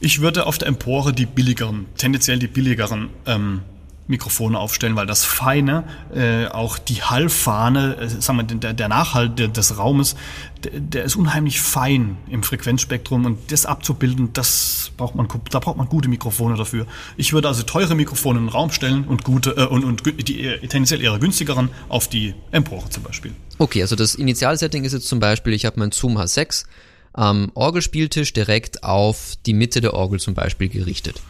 [0.00, 3.62] Ich würde auf der Empore die billigeren, tendenziell die billigeren ähm,
[4.08, 9.56] Mikrofone aufstellen, weil das Feine, äh, auch die Hallfahne, äh, sagen wir, der, der Nachhalt
[9.56, 10.16] des Raumes,
[10.62, 15.76] der, der ist unheimlich fein im Frequenzspektrum und das abzubilden, das braucht man, da braucht
[15.76, 16.86] man gute Mikrofone dafür.
[17.16, 20.46] Ich würde also teure Mikrofone in den Raum stellen und gute äh, und, und die
[20.46, 23.32] äh, tendenziell eher günstigeren auf die Empore zum Beispiel.
[23.58, 26.66] Okay, also das Initialsetting ist jetzt zum Beispiel, ich habe meinen Zoom H6
[27.12, 31.20] am Orgelspieltisch direkt auf die Mitte der Orgel zum Beispiel gerichtet.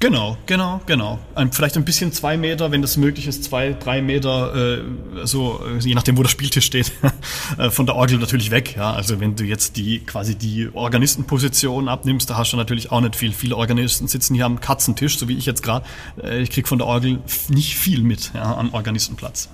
[0.00, 1.18] Genau, genau, genau.
[1.34, 4.82] Ein, vielleicht ein bisschen zwei Meter, wenn das möglich ist, zwei, drei Meter, äh,
[5.24, 6.90] so äh, je nachdem, wo der Spieltisch steht,
[7.58, 8.76] äh, von der Orgel natürlich weg.
[8.76, 13.02] Ja, also wenn du jetzt die quasi die Organistenposition abnimmst, da hast du natürlich auch
[13.02, 13.32] nicht viel.
[13.32, 15.84] Viele Organisten sitzen hier am Katzentisch, so wie ich jetzt gerade.
[16.22, 17.18] Äh, ich krieg von der Orgel
[17.50, 19.50] nicht viel mit ja, am Organistenplatz.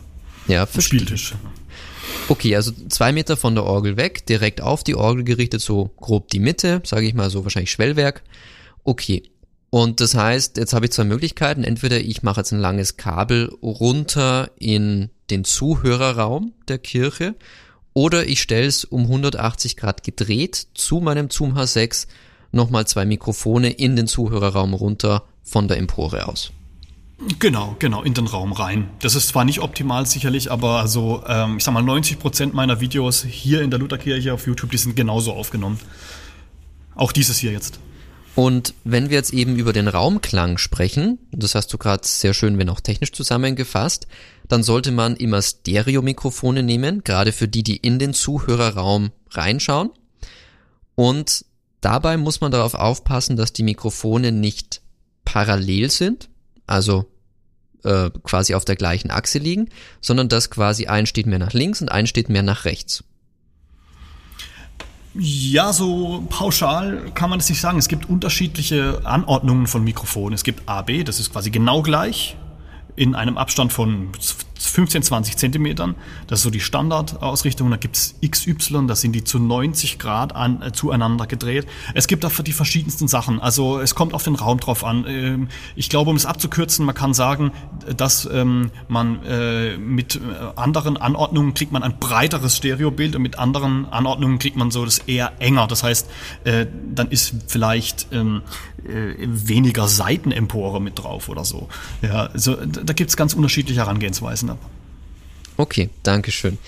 [0.47, 1.35] Ja, für Spieltisch.
[2.29, 6.29] Okay, also zwei Meter von der Orgel weg, direkt auf die Orgel gerichtet, so grob
[6.29, 8.23] die Mitte, sage ich mal so wahrscheinlich Schwellwerk.
[8.85, 9.25] Okay,
[9.77, 11.63] und das heißt, jetzt habe ich zwei Möglichkeiten.
[11.63, 17.35] Entweder ich mache jetzt ein langes Kabel runter in den Zuhörerraum der Kirche
[17.93, 22.07] oder ich stelle es um 180 Grad gedreht zu meinem Zoom H6
[22.53, 26.53] nochmal zwei Mikrofone in den Zuhörerraum runter von der Empore aus.
[27.39, 28.89] Genau, genau, in den Raum rein.
[29.01, 32.81] Das ist zwar nicht optimal sicherlich, aber also ähm, ich sag mal 90 Prozent meiner
[32.81, 35.79] Videos hier in der Lutherkirche auf YouTube, die sind genauso aufgenommen.
[36.95, 37.79] Auch dieses hier jetzt.
[38.37, 42.59] Und wenn wir jetzt eben über den Raumklang sprechen, das hast du gerade sehr schön,
[42.59, 44.07] wenn auch technisch zusammengefasst,
[44.47, 49.91] dann sollte man immer Stereomikrofone nehmen, gerade für die, die in den Zuhörerraum reinschauen.
[50.95, 51.47] Und
[51.81, 54.83] dabei muss man darauf aufpassen, dass die Mikrofone nicht
[55.25, 56.29] parallel sind,
[56.67, 57.07] also
[57.85, 59.71] äh, quasi auf der gleichen Achse liegen,
[60.03, 63.03] sondern dass quasi ein steht mehr nach links und ein steht mehr nach rechts.
[65.19, 67.79] Ja, so pauschal kann man es nicht sagen.
[67.79, 70.35] Es gibt unterschiedliche Anordnungen von Mikrofonen.
[70.35, 72.37] Es gibt AB, das ist quasi genau gleich
[72.97, 74.11] in einem Abstand von
[74.59, 75.95] 15, 20 Zentimetern.
[76.27, 77.71] Das ist so die Standardausrichtung.
[77.71, 81.67] Da gibt's XY, das sind die zu 90 Grad an, äh, zueinander gedreht.
[81.95, 83.41] Es gibt dafür die verschiedensten Sachen.
[83.41, 85.05] Also es kommt auf den Raum drauf an.
[85.09, 87.53] Ähm, ich glaube, um es abzukürzen, man kann sagen,
[87.97, 90.21] dass ähm, man äh, mit äh,
[90.57, 94.99] anderen Anordnungen kriegt man ein breiteres Stereobild und mit anderen Anordnungen kriegt man so das
[94.99, 95.67] eher enger.
[95.67, 96.09] Das heißt,
[96.45, 98.43] äh, dann ist vielleicht ähm,
[98.87, 101.69] äh, weniger Seitenempore mit drauf oder so.
[102.03, 104.59] Ja, also da gibt's ganz unterschiedliche Herangehensweisen ab.
[105.57, 106.59] Okay, danke schön.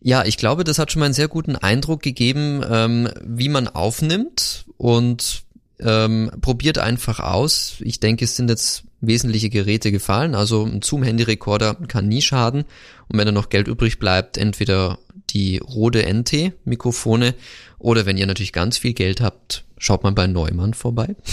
[0.00, 3.68] Ja, ich glaube, das hat schon mal einen sehr guten Eindruck gegeben, ähm, wie man
[3.68, 5.44] aufnimmt und
[5.78, 7.76] ähm, probiert einfach aus.
[7.80, 10.34] Ich denke, es sind jetzt wesentliche Geräte gefallen.
[10.34, 12.64] Also ein Zoom-Handy-Rekorder kann nie schaden.
[13.08, 14.98] Und wenn da noch Geld übrig bleibt, entweder
[15.30, 17.34] die Rode NT-Mikrofone
[17.78, 21.14] oder wenn ihr natürlich ganz viel Geld habt, schaut mal bei Neumann vorbei.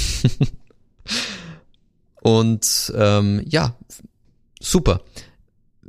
[2.22, 3.76] Und ähm, ja,
[4.60, 5.02] super.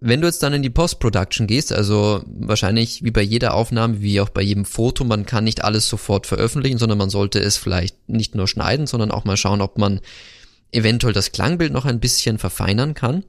[0.03, 4.21] Wenn du jetzt dann in die Post-Production gehst, also wahrscheinlich wie bei jeder Aufnahme, wie
[4.23, 8.09] auch bei jedem Foto, man kann nicht alles sofort veröffentlichen, sondern man sollte es vielleicht
[8.09, 10.01] nicht nur schneiden, sondern auch mal schauen, ob man
[10.73, 13.25] eventuell das Klangbild noch ein bisschen verfeinern kann.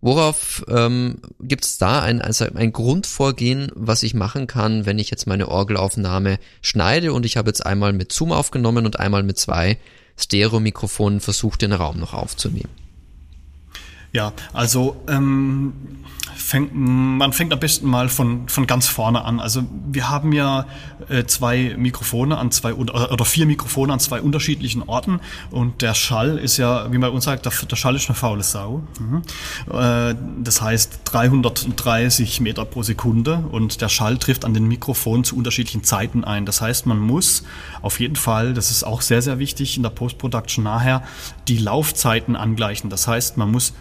[0.00, 5.10] Worauf ähm, gibt es da ein, also ein Grundvorgehen, was ich machen kann, wenn ich
[5.10, 9.38] jetzt meine Orgelaufnahme schneide und ich habe jetzt einmal mit Zoom aufgenommen und einmal mit
[9.38, 9.76] zwei
[10.16, 12.87] Stereo-Mikrofonen versucht, den Raum noch aufzunehmen?
[14.12, 15.72] Ja, also ähm,
[16.38, 19.40] fängt, man fängt am besten mal von, von ganz vorne an.
[19.40, 20.66] Also wir haben ja
[21.08, 25.94] äh, zwei Mikrofone an zwei oder, oder vier Mikrofone an zwei unterschiedlichen Orten und der
[25.94, 28.82] Schall ist ja, wie man uns sagt, der, der Schall ist eine faule Sau.
[28.98, 29.22] Mhm.
[29.70, 35.36] Äh, das heißt 330 Meter pro Sekunde und der Schall trifft an den Mikrofonen zu
[35.36, 36.46] unterschiedlichen Zeiten ein.
[36.46, 37.42] Das heißt, man muss
[37.82, 41.02] auf jeden Fall, das ist auch sehr, sehr wichtig in der Post-Production nachher,
[41.48, 42.90] die Laufzeiten angleichen.
[42.90, 43.74] Das heißt, man muss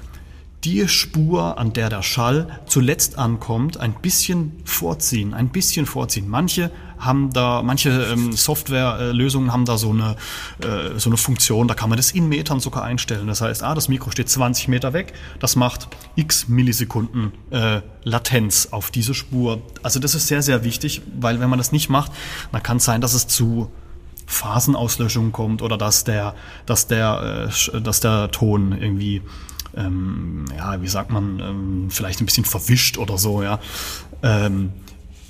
[0.64, 6.28] die Spur, an der der Schall zuletzt ankommt, ein bisschen vorziehen, ein bisschen vorziehen.
[6.28, 10.16] Manche haben da, manche ähm, Softwarelösungen haben da so eine,
[10.62, 13.28] äh, so eine Funktion, da kann man das in Metern sogar einstellen.
[13.28, 18.70] Das heißt, ah, das Mikro steht 20 Meter weg, das macht x Millisekunden äh, Latenz
[18.72, 19.62] auf diese Spur.
[19.84, 22.12] Also das ist sehr, sehr wichtig, weil wenn man das nicht macht,
[22.52, 23.70] dann kann es sein, dass es zu
[24.26, 29.22] Phasenauslöschungen kommt oder dass der, dass der, äh, dass der Ton irgendwie
[29.78, 33.60] ähm, ja, wie sagt man, ähm, vielleicht ein bisschen verwischt oder so, ja.
[34.24, 34.72] Ähm,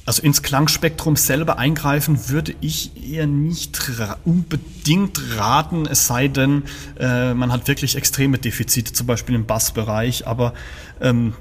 [0.06, 6.64] also ins Klangspektrum selber eingreifen würde ich eher nicht ra unbedingt raten, es sei denn,
[6.98, 10.54] äh, man hat wirklich extreme Defizite, zum Beispiel im Bassbereich, aber
[11.02, 11.34] ähm,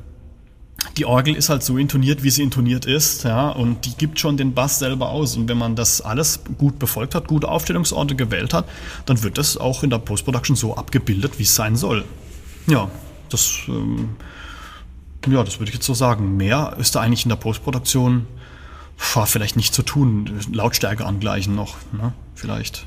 [0.97, 4.37] die Orgel ist halt so intoniert, wie sie intoniert ist, ja, und die gibt schon
[4.37, 5.37] den Bass selber aus.
[5.37, 8.69] Und wenn man das alles gut befolgt hat, gute Aufstellungsorte gewählt hat,
[9.05, 12.05] dann wird das auch in der Post-Production so abgebildet, wie es sein soll.
[12.67, 12.91] Ja,
[13.29, 14.17] das, ähm,
[15.27, 16.37] ja, das würde ich jetzt so sagen.
[16.37, 18.27] Mehr ist da eigentlich in der Postproduktion
[18.97, 20.41] vielleicht nicht zu tun.
[20.53, 22.13] Lautstärke angleichen noch, ne?
[22.35, 22.87] vielleicht.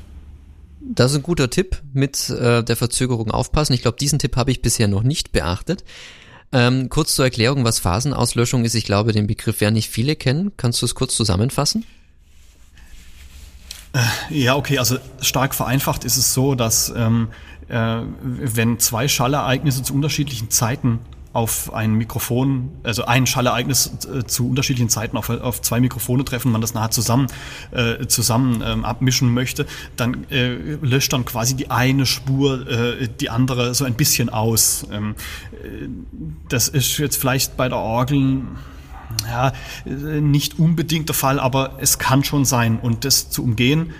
[0.80, 3.74] Das ist ein guter Tipp, mit äh, der Verzögerung aufpassen.
[3.74, 5.84] Ich glaube, diesen Tipp habe ich bisher noch nicht beachtet.
[6.52, 8.74] Ähm, kurz zur Erklärung, was Phasenauslöschung ist.
[8.74, 10.52] Ich glaube, den Begriff werden nicht viele kennen.
[10.56, 11.84] Kannst du es kurz zusammenfassen?
[13.92, 17.28] Äh, ja, okay, also stark vereinfacht ist es so, dass ähm,
[17.70, 20.98] äh, wenn zwei Schallereignisse zu unterschiedlichen Zeiten
[21.32, 26.50] auf ein Mikrofon, also ein Schallereignis äh, zu unterschiedlichen Zeiten auf, auf zwei Mikrofone treffen,
[26.50, 27.28] man das nachher zusammen,
[27.70, 33.30] äh, zusammen ähm, abmischen möchte, dann äh, löscht dann quasi die eine Spur äh, die
[33.30, 34.86] andere so ein bisschen aus.
[34.90, 35.14] Ähm,
[35.52, 35.88] äh,
[36.48, 38.42] das ist jetzt vielleicht bei der Orgel
[39.28, 39.52] ja,
[39.84, 42.78] nicht unbedingt der Fall, aber es kann schon sein.
[42.78, 43.92] Und das zu umgehen,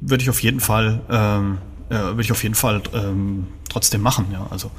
[0.00, 1.58] würde ich auf jeden Fall ähm,
[1.90, 4.46] äh, würde ich auf jeden Fall ähm, trotzdem machen, ja.
[4.50, 4.70] Also.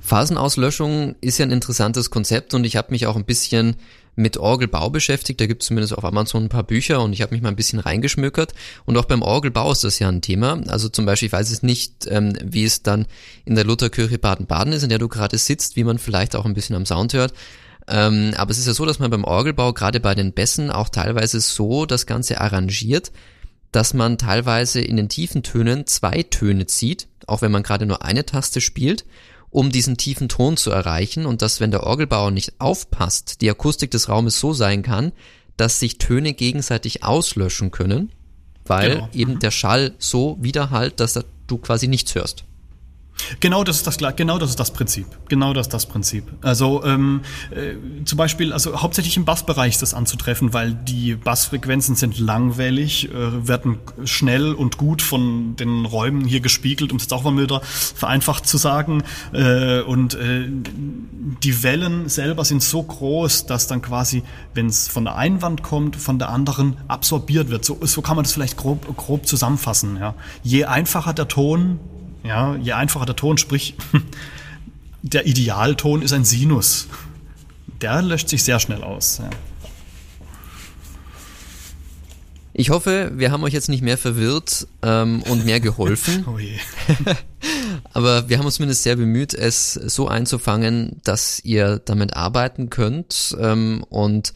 [0.00, 3.76] Phasenauslöschung ist ja ein interessantes Konzept und ich habe mich auch ein bisschen
[4.16, 5.40] mit Orgelbau beschäftigt.
[5.40, 7.56] Da gibt es zumindest auf Amazon ein paar Bücher und ich habe mich mal ein
[7.56, 8.54] bisschen reingeschmökert.
[8.84, 10.60] Und auch beim Orgelbau ist das ja ein Thema.
[10.68, 13.06] Also zum Beispiel, ich weiß es nicht, ähm, wie es dann
[13.44, 16.54] in der Lutherkirche Baden-Baden ist, in der du gerade sitzt, wie man vielleicht auch ein
[16.54, 17.32] bisschen am Sound hört.
[17.86, 20.88] Ähm, aber es ist ja so, dass man beim Orgelbau gerade bei den Bässen auch
[20.88, 23.12] teilweise so das Ganze arrangiert,
[23.72, 28.02] dass man teilweise in den tiefen Tönen zwei Töne zieht, auch wenn man gerade nur
[28.02, 29.04] eine Taste spielt,
[29.50, 33.90] um diesen tiefen Ton zu erreichen und dass, wenn der Orgelbauer nicht aufpasst, die Akustik
[33.90, 35.12] des Raumes so sein kann,
[35.56, 38.12] dass sich Töne gegenseitig auslöschen können,
[38.64, 39.08] weil genau.
[39.12, 39.38] eben mhm.
[39.40, 42.44] der Schall so widerhallt, dass du quasi nichts hörst.
[43.40, 45.06] Genau das ist das genau das ist das Prinzip.
[45.28, 46.24] Genau das ist das Prinzip.
[46.42, 51.96] Also ähm, äh, zum Beispiel, also hauptsächlich im Bassbereich ist das anzutreffen, weil die Bassfrequenzen
[51.96, 57.12] sind langwellig, äh, werden schnell und gut von den Räumen hier gespiegelt, um es jetzt
[57.12, 59.02] auch mal wieder vereinfacht zu sagen.
[59.32, 64.22] Äh, und äh, die Wellen selber sind so groß, dass dann quasi,
[64.54, 67.64] wenn es von der einen Wand kommt, von der anderen absorbiert wird.
[67.64, 69.96] So, so kann man das vielleicht grob, grob zusammenfassen.
[69.98, 70.14] Ja.
[70.42, 71.78] Je einfacher der Ton,
[72.24, 73.74] ja, je einfacher der Ton, sprich,
[75.02, 76.88] der Idealton ist ein Sinus.
[77.80, 79.18] Der löscht sich sehr schnell aus.
[79.18, 79.30] Ja.
[82.60, 86.24] Ich hoffe, wir haben euch jetzt nicht mehr verwirrt ähm, und mehr geholfen.
[86.34, 86.58] oh je.
[87.92, 93.36] Aber wir haben uns zumindest sehr bemüht, es so einzufangen, dass ihr damit arbeiten könnt.
[93.40, 94.34] Ähm, und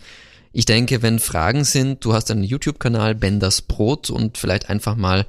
[0.52, 4.94] ich denke, wenn Fragen sind, du hast einen YouTube-Kanal, Ben das Brot und vielleicht einfach
[4.94, 5.26] mal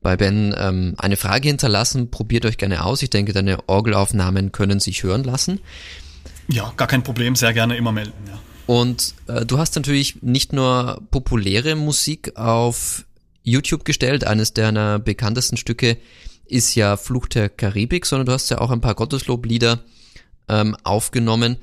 [0.00, 2.10] bei Ben ähm, eine Frage hinterlassen.
[2.10, 3.02] Probiert euch gerne aus.
[3.02, 5.60] Ich denke, deine Orgelaufnahmen können sich hören lassen.
[6.48, 7.36] Ja, gar kein Problem.
[7.36, 8.12] Sehr gerne immer melden.
[8.26, 8.38] Ja.
[8.66, 13.04] Und äh, du hast natürlich nicht nur populäre Musik auf
[13.42, 14.26] YouTube gestellt.
[14.26, 15.96] Eines deiner bekanntesten Stücke
[16.46, 19.80] ist ja Fluch der Karibik, sondern du hast ja auch ein paar Gottesloblieder
[20.48, 21.56] ähm, aufgenommen.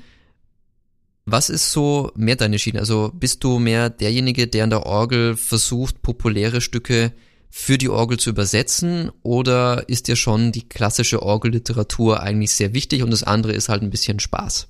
[1.24, 2.78] Was ist so mehr deine Schiene?
[2.78, 7.12] Also bist du mehr derjenige, der an der Orgel versucht, populäre Stücke
[7.58, 13.02] für die Orgel zu übersetzen oder ist dir schon die klassische Orgelliteratur eigentlich sehr wichtig
[13.02, 14.68] und das andere ist halt ein bisschen Spaß?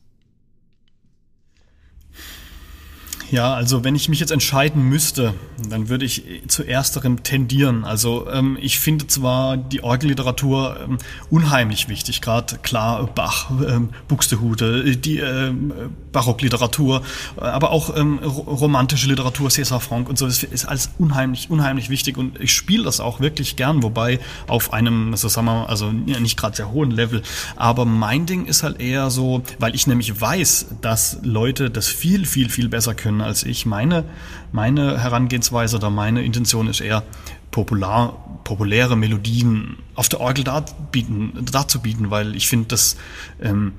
[3.31, 5.35] Ja, also wenn ich mich jetzt entscheiden müsste,
[5.69, 7.85] dann würde ich zu ersterem tendieren.
[7.85, 14.97] Also ähm, ich finde zwar die Orgelliteratur ähm, unheimlich wichtig, gerade klar Bach, ähm, Buxtehude,
[14.97, 15.73] die ähm,
[16.13, 17.03] Barockliteratur,
[17.37, 22.17] aber auch ähm, romantische Literatur, César Franck und so, das ist alles unheimlich, unheimlich wichtig
[22.17, 25.91] und ich spiele das auch wirklich gern, wobei auf einem, also sagen wir mal, also
[25.91, 27.23] nicht gerade sehr hohen Level,
[27.57, 32.25] aber mein Ding ist halt eher so, weil ich nämlich weiß, dass Leute das viel,
[32.25, 33.67] viel, viel besser können können als ich.
[33.67, 34.05] Meine,
[34.53, 37.03] meine Herangehensweise oder meine Intention ist eher,
[37.51, 42.97] popular, populäre Melodien auf der Orgel darbieten, darzubieten, weil ich finde, dass,
[43.41, 43.73] ähm,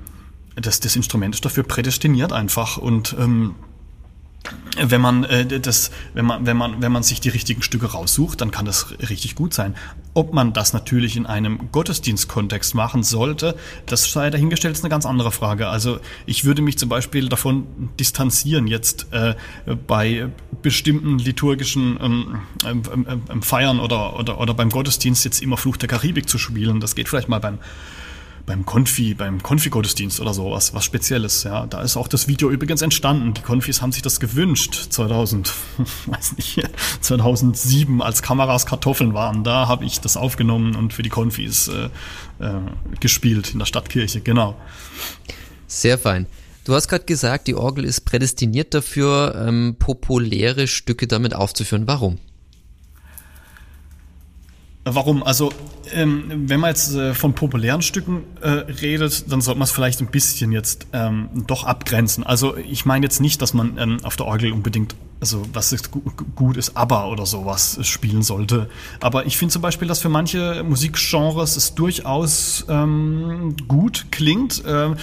[0.56, 3.54] dass das Instrument ist dafür prädestiniert einfach und ähm,
[4.80, 8.40] wenn man äh, das, wenn man, wenn man, wenn man sich die richtigen Stücke raussucht,
[8.40, 9.74] dann kann das richtig gut sein.
[10.14, 15.06] Ob man das natürlich in einem Gottesdienstkontext machen sollte, das sei dahingestellt, ist eine ganz
[15.06, 15.68] andere Frage.
[15.68, 17.66] Also ich würde mich zum Beispiel davon
[17.98, 19.34] distanzieren, jetzt äh,
[19.86, 20.28] bei
[20.62, 25.76] bestimmten liturgischen ähm, ähm, ähm, ähm Feiern oder, oder, oder beim Gottesdienst jetzt immer Fluch
[25.76, 26.80] der Karibik zu spielen.
[26.80, 27.58] Das geht vielleicht mal beim
[28.48, 31.44] beim Konfi, beim Konfi-Gottesdienst oder so, was, was Spezielles.
[31.44, 33.34] Ja, da ist auch das Video übrigens entstanden.
[33.34, 35.52] Die Konfis haben sich das gewünscht, 2000,
[36.06, 36.62] weiß nicht,
[37.02, 39.44] 2007, als Kameras Kartoffeln waren.
[39.44, 41.90] Da habe ich das aufgenommen und für die Konfis äh,
[42.42, 42.60] äh,
[43.00, 44.56] gespielt in der Stadtkirche, genau.
[45.66, 46.26] Sehr fein.
[46.64, 51.86] Du hast gerade gesagt, die Orgel ist prädestiniert dafür, ähm, populäre Stücke damit aufzuführen.
[51.86, 52.16] Warum?
[54.84, 55.22] Warum?
[55.22, 55.52] Also,
[55.92, 60.00] ähm, wenn man jetzt äh, von populären Stücken äh, redet, dann sollte man es vielleicht
[60.00, 62.24] ein bisschen jetzt ähm, doch abgrenzen.
[62.24, 65.90] Also, ich meine jetzt nicht, dass man ähm, auf der Orgel unbedingt also was ist
[65.90, 68.68] gut ist, ABBA oder sowas spielen sollte.
[69.00, 74.64] Aber ich finde zum Beispiel, dass für manche Musikgenres es durchaus ähm, gut klingt.
[74.64, 74.94] Äh, äh,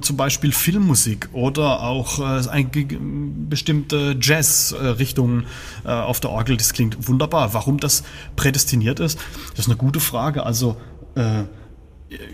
[0.00, 2.64] zum Beispiel Filmmusik oder auch äh,
[3.48, 5.44] bestimmte Jazz-Richtung
[5.84, 6.56] äh, auf der Orgel.
[6.56, 7.52] Das klingt wunderbar.
[7.54, 8.04] Warum das
[8.36, 9.18] prädestiniert ist,
[9.50, 10.44] das ist eine gute Frage.
[10.44, 10.76] Also
[11.14, 11.44] äh,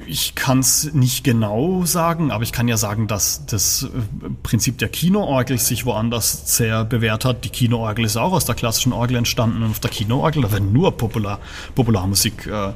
[0.06, 4.78] ich kann es nicht genau sagen, aber ich kann ja sagen, dass das äh, Prinzip
[4.78, 7.44] der Kinoorgel sich woanders sehr bewährt hat.
[7.44, 10.62] Die Kinoorgel ist auch aus der klassischen Orgel entstanden und auf der Kinoorgel da wird
[10.62, 11.40] nur Popular,
[11.74, 12.72] Popularmusik äh,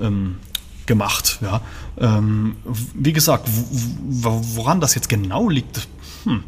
[0.00, 0.38] ähm,
[0.86, 1.38] gemacht.
[1.40, 1.60] Ja.
[1.98, 2.56] Ähm,
[2.94, 5.86] wie gesagt, woran das jetzt genau liegt,
[6.24, 6.42] hm,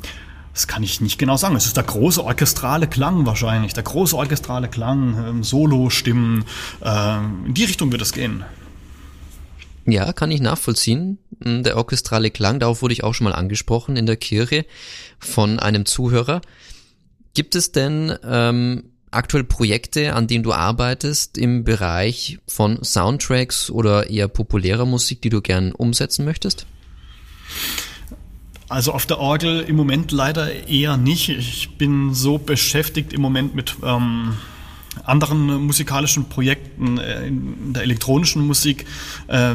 [0.53, 1.57] das kann ich nicht genau sagen.
[1.57, 6.45] Es ist der große orchestrale Klang wahrscheinlich, der große orchestrale Klang, ähm, Solo-Stimmen.
[6.83, 8.45] Äh, in die Richtung wird es gehen.
[9.87, 11.19] Ja, kann ich nachvollziehen.
[11.43, 14.67] Hm, der orchestrale Klang, darauf wurde ich auch schon mal angesprochen in der Kirche
[15.19, 16.41] von einem Zuhörer.
[17.35, 24.11] Gibt es denn ähm, aktuell Projekte, an denen du arbeitest im Bereich von Soundtracks oder
[24.11, 26.67] eher populärer Musik, die du gern umsetzen möchtest?
[28.73, 31.29] Also auf der Orgel im Moment leider eher nicht.
[31.29, 34.33] Ich bin so beschäftigt im Moment mit ähm,
[35.05, 38.87] anderen musikalischen Projekten äh, in der elektronischen Musik,
[39.29, 39.55] äh,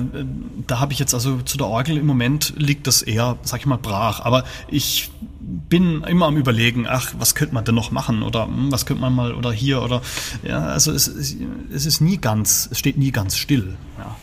[0.67, 3.65] da habe ich jetzt also zu der Orgel im Moment liegt das eher, sag ich
[3.65, 4.19] mal, brach.
[4.19, 8.71] Aber ich bin immer am überlegen, ach, was könnte man denn noch machen oder hm,
[8.71, 10.03] was könnte man mal oder hier oder
[10.43, 13.77] ja, also es, es ist nie ganz, es steht nie ganz still.
[13.97, 14.15] Ja.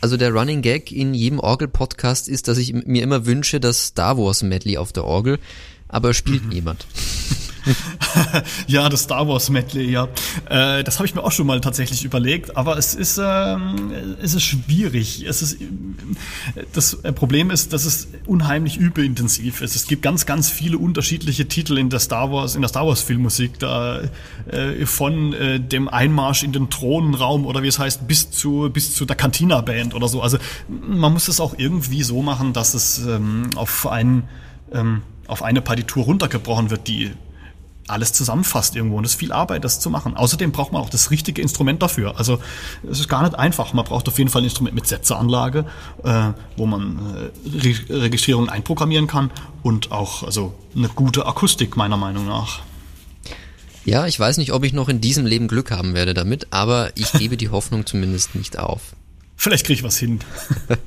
[0.00, 4.16] Also der Running Gag in jedem Orgel-Podcast ist, dass ich mir immer wünsche, dass Star
[4.16, 5.38] Wars Medley auf der Orgel,
[5.88, 6.50] aber spielt mhm.
[6.50, 6.86] niemand.
[8.66, 10.08] ja, das Star Wars Medley, ja.
[10.48, 13.92] Äh, das habe ich mir auch schon mal tatsächlich überlegt, aber es ist, ähm,
[14.22, 15.24] es ist schwierig.
[15.26, 15.58] Es ist,
[16.72, 19.76] das Problem ist, dass es unheimlich übeintensiv ist.
[19.76, 23.02] Es gibt ganz, ganz viele unterschiedliche Titel in der Star Wars, in der Star Wars
[23.02, 24.00] Filmmusik, da
[24.50, 28.94] äh, von äh, dem Einmarsch in den Thronenraum oder wie es heißt, bis zu, bis
[28.94, 30.22] zu der Cantina Band oder so.
[30.22, 34.24] Also man muss es auch irgendwie so machen, dass es ähm, auf einen
[34.72, 37.12] ähm, auf eine Partitur runtergebrochen wird, die
[37.90, 40.16] alles zusammenfasst irgendwo und es ist viel Arbeit, das zu machen.
[40.16, 42.18] Außerdem braucht man auch das richtige Instrument dafür.
[42.18, 42.40] Also
[42.88, 43.72] es ist gar nicht einfach.
[43.72, 45.64] Man braucht auf jeden Fall ein Instrument mit Setzeranlage,
[46.04, 49.30] äh, wo man äh, Re Registrierung einprogrammieren kann
[49.62, 52.60] und auch also eine gute Akustik meiner Meinung nach.
[53.84, 56.92] Ja, ich weiß nicht, ob ich noch in diesem Leben Glück haben werde damit, aber
[56.96, 58.94] ich gebe die Hoffnung zumindest nicht auf.
[59.36, 60.20] Vielleicht kriege ich was hin.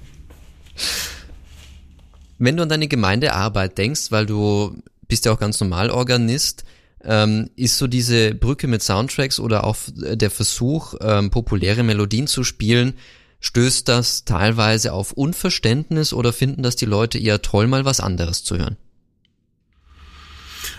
[2.37, 4.75] Wenn du an deine Gemeindearbeit denkst, weil du
[5.07, 6.63] bist ja auch ganz normal Organist,
[7.03, 12.43] ähm, ist so diese Brücke mit Soundtracks oder auch der Versuch, ähm, populäre Melodien zu
[12.43, 12.93] spielen,
[13.39, 18.43] stößt das teilweise auf Unverständnis oder finden das die Leute eher toll, mal was anderes
[18.43, 18.77] zu hören?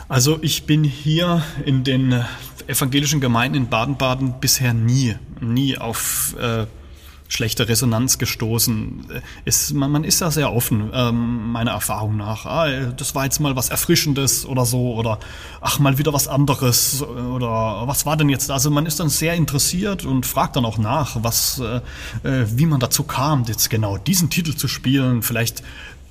[0.08, 2.24] Also ich bin hier in den
[2.66, 6.66] evangelischen Gemeinden in Baden-Baden bisher nie, nie auf äh,
[7.34, 9.06] schlechte Resonanz gestoßen.
[9.44, 12.46] Ist, man, man ist da sehr offen, ähm, meiner Erfahrung nach.
[12.46, 15.18] Ah, das war jetzt mal was Erfrischendes oder so oder
[15.60, 18.50] ach, mal wieder was anderes oder was war denn jetzt?
[18.50, 21.80] Also man ist dann sehr interessiert und fragt dann auch nach, was, äh,
[22.28, 25.22] äh wie man dazu kam, jetzt genau diesen Titel zu spielen.
[25.22, 25.62] Vielleicht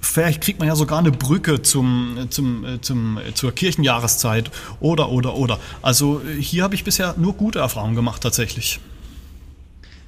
[0.03, 5.09] Vielleicht kriegt man ja sogar eine Brücke zum, zum, äh, zum, äh, zur Kirchenjahreszeit oder,
[5.09, 5.59] oder, oder.
[5.81, 8.81] Also hier habe ich bisher nur gute Erfahrungen gemacht tatsächlich.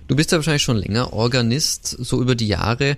[0.08, 2.98] Du bist ja wahrscheinlich schon länger Organist, so über die Jahre.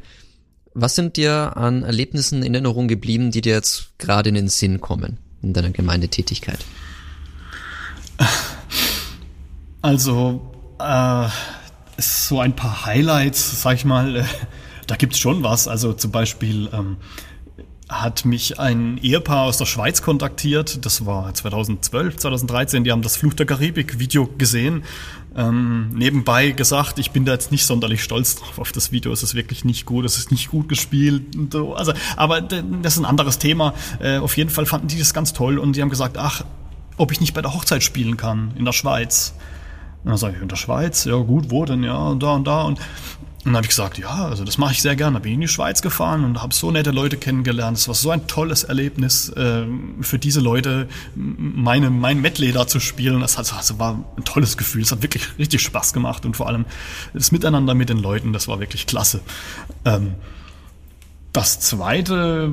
[0.73, 4.81] Was sind dir an Erlebnissen in Erinnerung geblieben, die dir jetzt gerade in den Sinn
[4.81, 6.59] kommen in deiner Gemeindetätigkeit?
[9.81, 10.41] Also,
[10.79, 11.27] äh,
[11.97, 14.23] so ein paar Highlights, sag ich mal, äh,
[14.85, 15.67] da gibt's schon was.
[15.67, 16.97] Also zum Beispiel ähm,
[17.87, 20.85] hat mich ein Ehepaar aus der Schweiz kontaktiert.
[20.85, 22.83] Das war 2012, 2013.
[22.83, 24.83] Die haben das Fluch der Karibik Video gesehen
[25.37, 29.11] ähm, nebenbei gesagt, ich bin da jetzt nicht sonderlich stolz drauf auf das Video.
[29.11, 31.35] Es ist wirklich nicht gut, es ist nicht gut gespielt.
[31.35, 31.75] Und so.
[31.75, 33.73] Also, aber das ist ein anderes Thema.
[33.99, 36.43] Äh, auf jeden Fall fanden die das ganz toll und die haben gesagt, ach,
[36.97, 39.35] ob ich nicht bei der Hochzeit spielen kann in der Schweiz.
[40.03, 41.05] Und dann sage ich, in der Schweiz?
[41.05, 41.83] Ja gut, wo denn?
[41.83, 42.63] Ja, da und da.
[42.63, 42.79] Und
[43.47, 45.21] und dann habe ich gesagt, ja, also das mache ich sehr gerne.
[45.21, 47.77] Bin ich in die Schweiz gefahren und habe so nette Leute kennengelernt.
[47.77, 49.65] Es war so ein tolles Erlebnis äh,
[50.01, 53.21] für diese Leute, meine, mein Medley da zu spielen.
[53.21, 54.81] Das hat, also war ein tolles Gefühl.
[54.81, 56.65] Es hat wirklich richtig Spaß gemacht und vor allem
[57.13, 59.21] das Miteinander mit den Leuten, das war wirklich klasse.
[59.85, 60.15] Ähm,
[61.33, 62.49] das zweite,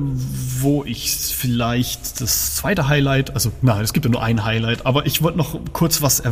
[0.59, 5.05] wo ich vielleicht das zweite Highlight, also nein, es gibt ja nur ein Highlight, aber
[5.07, 6.31] ich wollte noch kurz was, äh,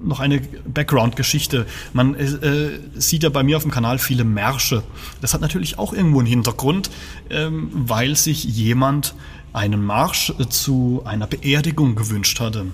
[0.00, 1.66] noch eine Background-Geschichte.
[1.92, 4.82] Man äh, sieht ja bei mir auf dem Kanal viele Märsche.
[5.20, 6.90] Das hat natürlich auch irgendwo einen Hintergrund,
[7.30, 9.14] ähm, weil sich jemand
[9.52, 12.66] einen Marsch zu einer Beerdigung gewünscht hatte.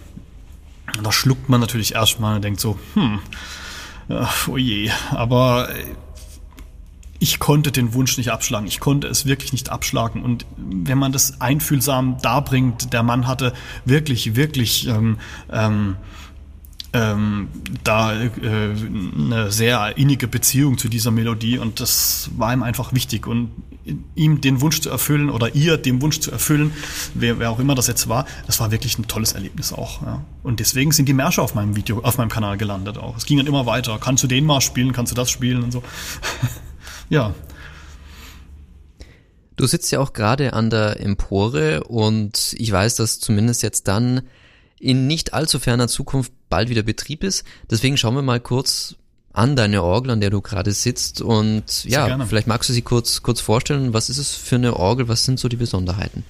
[1.03, 3.21] da schluckt man natürlich erstmal und denkt so, hm,
[4.49, 5.69] oh je, aber
[7.23, 8.67] ich konnte den Wunsch nicht abschlagen.
[8.67, 10.25] Ich konnte es wirklich nicht abschlagen.
[10.25, 13.53] Und wenn man das einfühlsam darbringt, der Mann hatte
[13.85, 15.95] wirklich, wirklich ähm, ähm,
[16.93, 17.49] ähm,
[17.85, 23.29] da äh, eine sehr innige Beziehung zu dieser Melodie und das war ihm einfach wichtig
[23.29, 23.53] und
[24.17, 26.73] ihm den Wunsch zu erfüllen oder ihr den Wunsch zu erfüllen,
[27.15, 30.03] wer, wer auch immer das jetzt war, das war wirklich ein tolles Erlebnis auch.
[30.03, 30.25] Ja.
[30.43, 33.17] Und deswegen sind die Märsche auf meinem Video, auf meinem Kanal gelandet auch.
[33.17, 33.99] Es ging dann immer weiter.
[34.01, 35.85] Kannst du den mal spielen, kannst du das spielen und so.
[37.13, 37.35] ja.
[39.57, 44.23] Du sitzt ja auch gerade an der Empore und ich weiß, dass zumindest jetzt dann
[44.81, 47.45] in nicht allzu ferner Zukunft bald wieder Betrieb ist.
[47.71, 48.97] Deswegen schauen wir mal kurz
[49.33, 52.27] an deine Orgel, an der du gerade sitzt und Sehr ja, gerne.
[52.27, 53.93] vielleicht magst du sie kurz kurz vorstellen.
[53.95, 55.09] Was ist es für eine Orgel?
[55.09, 56.25] Was sind so die Besonderheiten?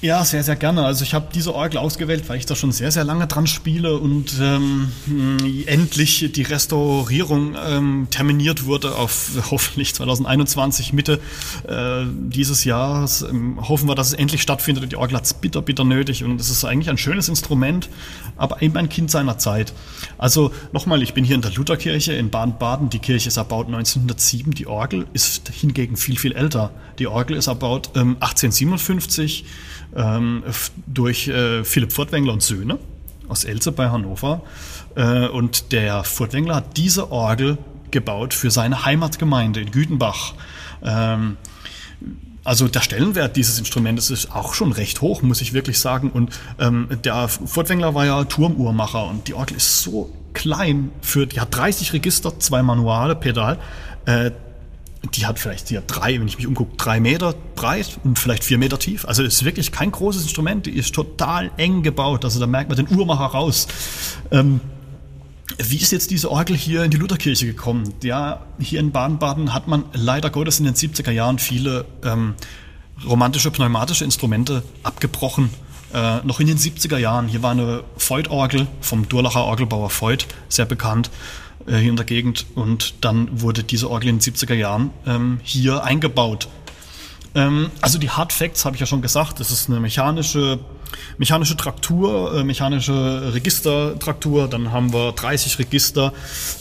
[0.00, 0.84] Ja, sehr, sehr gerne.
[0.84, 3.98] Also ich habe diese Orgel ausgewählt, weil ich da schon sehr, sehr lange dran spiele
[3.98, 4.92] und ähm,
[5.66, 11.18] endlich die Restaurierung ähm, terminiert wurde auf hoffentlich 2021, Mitte
[11.66, 13.22] äh, dieses Jahres.
[13.22, 14.92] Ähm, hoffen wir, dass es endlich stattfindet.
[14.92, 17.88] Die Orgel hat es bitter, bitter nötig und es ist eigentlich ein schönes Instrument,
[18.36, 19.72] aber eben ein Kind seiner Zeit.
[20.16, 22.88] Also nochmal, ich bin hier in der Lutherkirche in Baden-Baden.
[22.88, 24.54] Die Kirche ist erbaut 1907.
[24.54, 26.70] Die Orgel ist hingegen viel, viel älter.
[27.00, 29.44] Die Orgel ist erbaut ähm, 1857
[29.98, 30.42] ähm,
[30.86, 32.78] durch äh, Philipp Furtwängler und Söhne
[33.28, 34.42] aus Elze bei Hannover.
[34.94, 37.58] Äh, und der Furtwängler hat diese Orgel
[37.90, 40.34] gebaut für seine Heimatgemeinde in Gütenbach.
[40.82, 41.36] Ähm,
[42.44, 46.10] also der Stellenwert dieses Instrumentes ist auch schon recht hoch, muss ich wirklich sagen.
[46.10, 51.40] Und ähm, der Furtwängler war ja Turmuhrmacher und die Orgel ist so klein für, die
[51.40, 53.58] hat 30 Register, zwei Manuale, Pedal.
[54.06, 54.30] Äh,
[55.14, 58.58] die hat vielleicht hier drei, wenn ich mich umgucke, drei Meter breit und vielleicht vier
[58.58, 59.04] Meter tief.
[59.06, 62.24] Also ist wirklich kein großes Instrument, die ist total eng gebaut.
[62.24, 63.68] Also da merkt man den Uhrmacher raus.
[64.30, 64.60] Ähm,
[65.56, 67.94] wie ist jetzt diese Orgel hier in die Lutherkirche gekommen?
[68.02, 72.34] Ja, hier in Baden-Baden hat man leider Gottes in den 70er Jahren viele ähm,
[73.06, 75.50] romantische pneumatische Instrumente abgebrochen.
[75.94, 80.66] Äh, noch in den 70er Jahren, hier war eine Voigt-Orgel vom Durlacher Orgelbauer Voigt, sehr
[80.66, 81.10] bekannt
[81.68, 82.46] äh, hier in der Gegend.
[82.54, 86.48] Und dann wurde diese Orgel in den 70er Jahren ähm, hier eingebaut.
[87.34, 90.58] Ähm, also die Hard Facts habe ich ja schon gesagt, das ist eine mechanische,
[91.18, 94.48] mechanische Traktur, äh, mechanische Registertraktur.
[94.48, 96.12] Dann haben wir 30 Register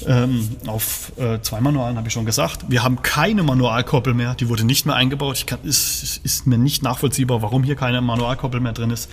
[0.06, 2.66] ähm, auf äh, zwei Manualen, habe ich schon gesagt.
[2.68, 5.46] Wir haben keine Manualkoppel mehr, die wurde nicht mehr eingebaut.
[5.66, 9.10] Es ist mir nicht nachvollziehbar, warum hier keine Manualkoppel mehr drin ist.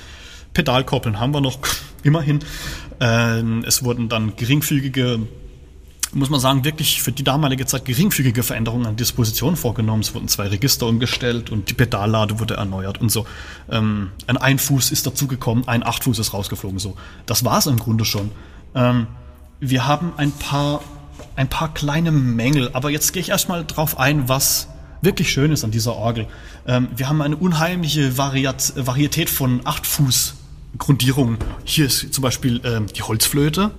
[0.54, 1.58] Pedalkoppeln haben wir noch,
[2.02, 2.40] immerhin.
[3.00, 5.20] Ähm, es wurden dann geringfügige
[6.14, 10.02] muss man sagen, wirklich für die damalige Zeit geringfügige Veränderungen an Disposition vorgenommen.
[10.02, 13.26] Es wurden zwei Register umgestellt und die Pedallade wurde erneuert und so.
[13.70, 16.78] Ähm, ein Einfuß ist dazugekommen, ein Achtfuß ist rausgeflogen.
[16.78, 16.96] So,
[17.26, 18.30] das war es im Grunde schon.
[18.74, 19.06] Ähm,
[19.60, 20.80] wir haben ein paar,
[21.36, 24.68] ein paar kleine Mängel, aber jetzt gehe ich erstmal drauf ein, was
[25.00, 26.26] wirklich schön ist an dieser Orgel.
[26.66, 30.34] Ähm, wir haben eine unheimliche Variat Varietät von Achtfuß
[30.78, 31.38] Grundierungen.
[31.64, 33.70] Hier ist zum Beispiel ähm, die Holzflöte.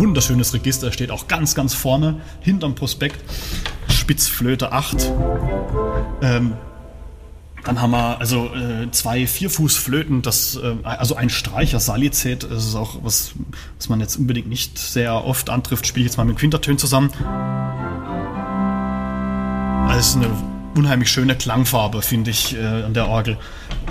[0.00, 3.22] Wunderschönes Register, steht auch ganz, ganz vorne, hinterm Prospekt.
[3.88, 5.12] Spitzflöte 8.
[6.22, 6.54] Ähm,
[7.64, 12.74] dann haben wir also äh, zwei Vierfußflöten, das, äh, also ein Streicher Salizet, das ist
[12.74, 13.32] auch was,
[13.76, 17.10] was man jetzt unbedingt nicht sehr oft antrifft, spiele ich jetzt mal mit Quintertönen zusammen.
[19.88, 20.30] Das ist eine
[20.74, 23.36] unheimlich schöne Klangfarbe, finde ich, äh, an der Orgel.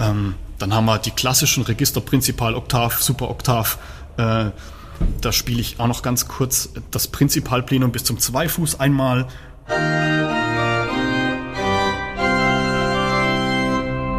[0.01, 3.77] Ähm, dann haben wir die klassischen Register Prinzipal, Oktav, Super Oktav,
[4.17, 4.45] äh,
[5.21, 9.27] da spiele ich auch noch ganz kurz das Prinzipalplenum bis zum Zweifuß einmal.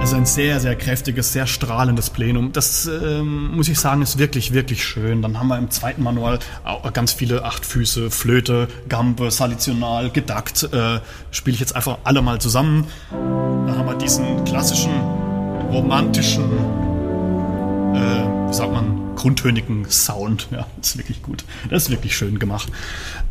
[0.00, 2.52] Also ein sehr, sehr kräftiges, sehr strahlendes Plenum.
[2.52, 5.22] Das ähm, muss ich sagen, ist wirklich, wirklich schön.
[5.22, 10.64] Dann haben wir im zweiten Manual auch ganz viele Achtfüße, Flöte, Gambe, Salitional, Gedackt.
[10.72, 11.00] Äh,
[11.30, 12.86] Spiele ich jetzt einfach alle mal zusammen.
[13.10, 14.90] Dann haben wir diesen klassischen,
[15.70, 16.89] romantischen,
[17.94, 20.48] äh, wie sagt man, grundtönigen Sound.
[20.50, 21.44] Ja, ist wirklich gut.
[21.68, 22.70] Das ist wirklich schön gemacht.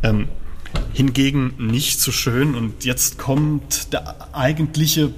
[0.02, 0.28] Ähm,
[0.92, 2.54] hingegen nicht so schön.
[2.54, 5.12] Und jetzt kommt der eigentliche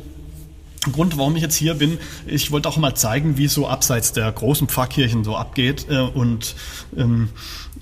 [0.90, 1.98] Grund, warum ich jetzt hier bin.
[2.26, 5.86] Ich wollte auch mal zeigen, wie so abseits der großen Pfarrkirchen so abgeht.
[5.88, 6.56] Äh, und
[6.96, 7.28] ähm,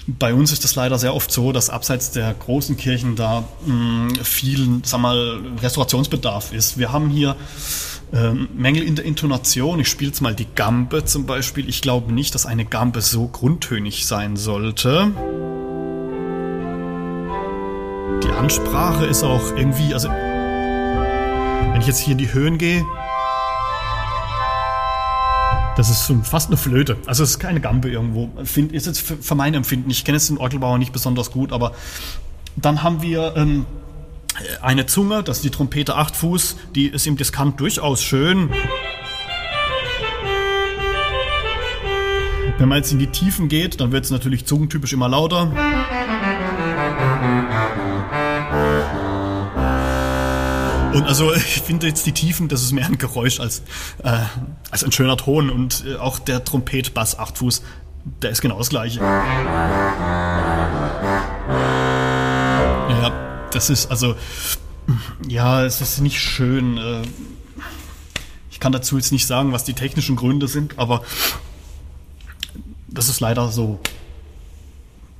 [0.06, 3.74] bei uns ist das leider sehr oft so, dass abseits der großen Kirchen da mh,
[3.74, 6.78] mm, viel, sag mal, Restaurationsbedarf ist.
[6.78, 7.36] Wir haben hier
[8.12, 9.80] ähm, Mängel in der Intonation.
[9.80, 11.68] Ich spiele jetzt mal die Gambe zum Beispiel.
[11.68, 15.12] Ich glaube nicht, dass eine Gambe so grundtönig sein sollte.
[18.24, 22.84] Die Ansprache ist auch irgendwie, also wenn ich jetzt hier in die Höhen gehe,
[25.76, 26.98] das ist fast eine Flöte.
[27.06, 28.28] Also es ist keine Gambe irgendwo.
[28.44, 29.88] Find, ist jetzt für, für mein Empfinden.
[29.88, 31.72] Ich kenne jetzt den Orgelbauer nicht besonders gut, aber
[32.56, 33.64] dann haben wir ähm,
[34.62, 38.51] eine Zunge, das ist die Trompete 8 Fuß, die ist im Diskant durchaus schön.
[42.59, 45.51] Wenn man jetzt in die Tiefen geht, dann wird es natürlich zungentypisch immer lauter.
[50.93, 53.62] Und also ich finde jetzt die Tiefen, das ist mehr ein Geräusch als,
[54.03, 54.18] äh,
[54.70, 55.51] als ein schöner Ton.
[55.51, 57.62] Und äh, auch der Trompet-Bass 8 Fuß,
[58.22, 59.01] der ist genau das gleiche.
[63.53, 64.16] Das ist also,
[65.28, 66.78] ja, es ist nicht schön.
[66.78, 67.03] Äh,
[68.51, 71.03] ich kann dazu jetzt nicht sagen, was die technischen Gründe sind, aber
[72.88, 73.80] das ist leider so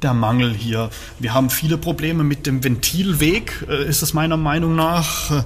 [0.03, 0.91] der Mangel hier.
[1.19, 5.45] Wir haben viele Probleme mit dem Ventilweg, äh, ist es meiner Meinung nach.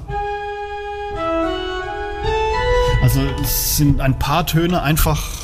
[3.03, 5.43] Also es sind ein paar Töne einfach.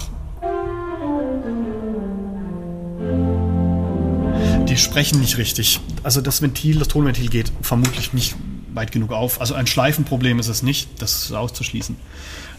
[4.81, 5.81] Sprechen nicht richtig.
[6.03, 8.35] Also das Ventil, das Tonventil geht vermutlich nicht
[8.74, 9.41] weit genug auf.
[9.41, 11.97] Also ein Schleifenproblem ist es nicht, das ist auszuschließen.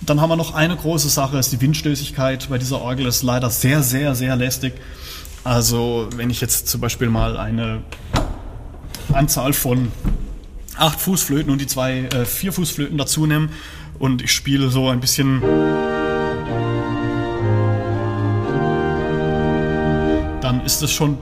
[0.01, 3.49] Dann haben wir noch eine große Sache, ist die Windstößigkeit bei dieser Orgel ist leider
[3.49, 4.73] sehr, sehr, sehr lästig.
[5.43, 7.81] Also wenn ich jetzt zum Beispiel mal eine
[9.13, 9.91] Anzahl von
[10.77, 13.49] acht Fußflöten und die zwei äh, vier Fußflöten dazu nehme
[13.99, 15.41] und ich spiele so ein bisschen
[20.41, 21.17] dann ist es schon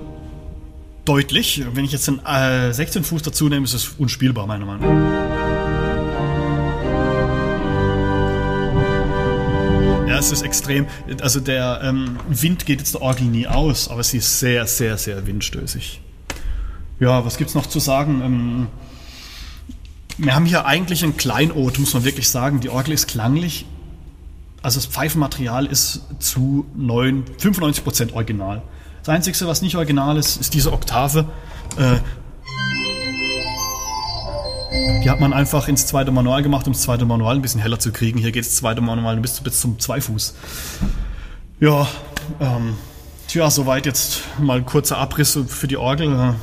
[1.09, 1.63] deutlich.
[1.73, 5.39] Wenn ich jetzt den äh, 16 Fuß dazu nehme, ist es unspielbar, meiner Meinung nach.
[10.07, 10.85] Ja, es ist extrem.
[11.21, 14.99] Also der ähm, Wind geht jetzt der Orgel nie aus, aber sie ist sehr, sehr,
[14.99, 15.99] sehr windstößig.
[16.99, 18.21] Ja, was gibt's noch zu sagen?
[18.23, 18.67] Ähm,
[20.19, 22.59] wir haben hier eigentlich ein Kleinod, muss man wirklich sagen.
[22.59, 23.65] Die Orgel ist klanglich.
[24.61, 28.61] Also das Pfeifenmaterial ist zu 9, 95% original.
[29.09, 31.25] Das Einzige, was nicht original ist, ist diese Oktave.
[31.77, 31.95] Äh,
[35.03, 37.79] die hat man einfach ins zweite Manual gemacht, um das zweite Manual ein bisschen heller
[37.79, 38.19] zu kriegen.
[38.19, 40.35] Hier geht das zweite Manual bis, bis zum Zweifuß.
[41.59, 41.87] Ja,
[42.39, 42.75] ähm,
[43.27, 46.35] tja, soweit jetzt mal ein kurzer Abriss für die Orgel.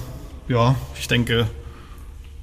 [0.48, 1.46] Ja, ich denke,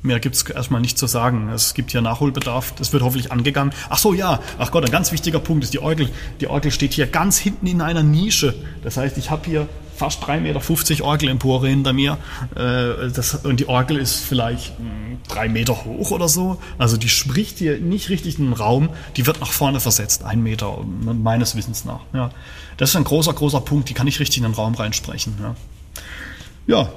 [0.05, 1.47] Mehr gibt es erstmal nicht zu sagen.
[1.47, 3.73] Es gibt hier Nachholbedarf, das wird hoffentlich angegangen.
[3.89, 6.09] Ach so, ja, ach Gott, ein ganz wichtiger Punkt ist die Orgel.
[6.41, 8.53] Die Orgel steht hier ganz hinten in einer Nische.
[8.83, 9.69] Das heißt, ich habe hier
[10.03, 12.17] fast 3,50 Meter Orgelempore hinter mir.
[12.55, 16.59] Äh, das, und die Orgel ist vielleicht hm, drei Meter hoch oder so.
[16.77, 18.89] Also die spricht hier nicht richtig in den Raum.
[19.15, 22.01] Die wird nach vorne versetzt, ein Meter, meines Wissens nach.
[22.13, 22.31] Ja.
[22.75, 23.87] Das ist ein großer, großer Punkt.
[23.87, 25.35] Die kann nicht richtig in den Raum reinsprechen.
[25.41, 25.55] Ja,
[26.67, 26.89] ja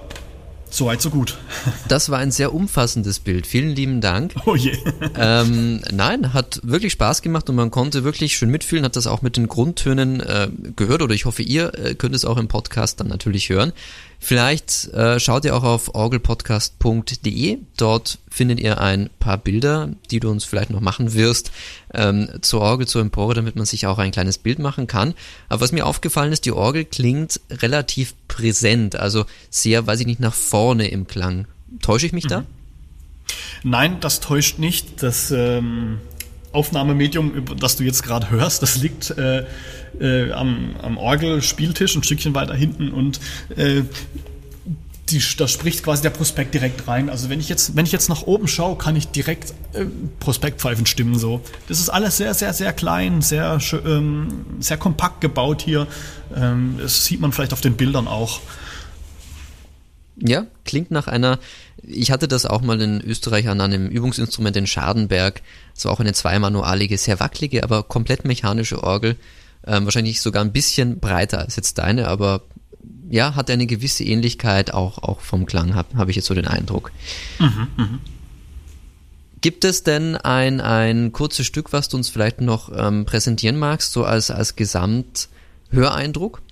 [0.77, 1.39] Soweit, so gut.
[1.89, 3.47] Das war ein sehr umfassendes Bild.
[3.47, 4.35] Vielen lieben Dank.
[4.45, 4.77] Oh je.
[5.17, 9.23] Ähm, nein, hat wirklich Spaß gemacht und man konnte wirklich schön mitfühlen, hat das auch
[9.23, 13.01] mit den Grundtönen äh, gehört oder ich hoffe, ihr äh, könnt es auch im Podcast
[13.01, 13.73] dann natürlich hören.
[14.27, 17.59] Vielleicht äh, schaut ihr auch auf orgelpodcast.de.
[17.77, 21.53] Dort findet ihr ein paar Bilder, die du uns vielleicht noch machen wirst,
[21.95, 25.15] ähm, zur Orgel, zur Empore, damit man sich auch ein kleines Bild machen kann.
[25.49, 30.19] Aber was mir aufgefallen ist, die Orgel klingt relativ präsent, also sehr, weiß ich nicht,
[30.19, 31.47] nach vorne im Klang.
[31.81, 32.31] Täusche ich mich mhm.
[32.31, 32.45] da?
[33.63, 35.05] Nein, das täuscht nicht.
[35.05, 36.01] Das ähm,
[36.57, 39.45] Aufnahmemedium, das du jetzt gerade hörst, das liegt äh,
[40.01, 43.21] äh, am, am Orgelspieltisch ein Stückchen weiter hinten und
[43.57, 43.83] äh,
[45.11, 47.09] die, da spricht quasi der Prospekt direkt rein.
[47.11, 49.85] Also wenn ich jetzt, wenn ich jetzt nach oben schaue, kann ich direkt äh,
[50.19, 51.43] Prospektpfeifen stimmen so.
[51.69, 54.29] Das ist alles sehr, sehr, sehr klein, sehr, ähm,
[54.59, 55.87] sehr kompakt gebaut hier.
[56.35, 58.41] Ähm, das sieht man vielleicht auf den Bildern auch.
[60.17, 61.39] Ja, klingt nach einer.
[61.83, 65.43] Ich hatte das auch mal in Österreich an einem Übungsinstrument in Schadenberg.
[65.75, 69.17] Das war auch eine zweimanualige, sehr wackelige, aber komplett mechanische Orgel.
[69.67, 72.43] Ähm, wahrscheinlich sogar ein bisschen breiter als jetzt deine, aber
[73.11, 76.47] ja, hat eine gewisse Ähnlichkeit auch, auch vom Klang, habe hab ich jetzt so den
[76.47, 76.93] Eindruck.
[77.39, 77.99] Mhm, mh.
[79.41, 83.93] Gibt es denn ein, ein kurzes Stück, was du uns vielleicht noch ähm, präsentieren magst,
[83.93, 86.43] so als, als Gesamthöreindruck?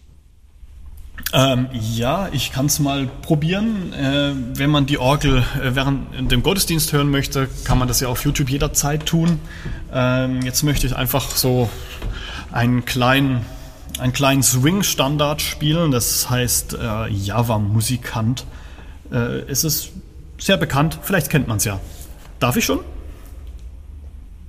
[1.33, 3.93] Ähm, ja, ich kann es mal probieren.
[3.93, 8.09] Äh, wenn man die Orgel äh, während dem Gottesdienst hören möchte, kann man das ja
[8.09, 9.41] auf YouTube jederzeit tun.
[9.93, 11.69] Ähm, jetzt möchte ich einfach so
[12.53, 13.45] einen kleinen,
[13.99, 15.91] einen kleinen Swing-Standard spielen.
[15.91, 18.47] Das heißt äh, Java Musikant.
[19.11, 19.91] Äh, es ist
[20.39, 20.99] sehr bekannt.
[21.03, 21.81] Vielleicht kennt man es ja.
[22.39, 22.81] Darf ich schon?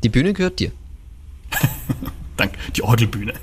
[0.04, 0.72] Die Bühne gehört dir.
[2.38, 2.60] Danke.
[2.76, 3.34] Die Orgelbühne.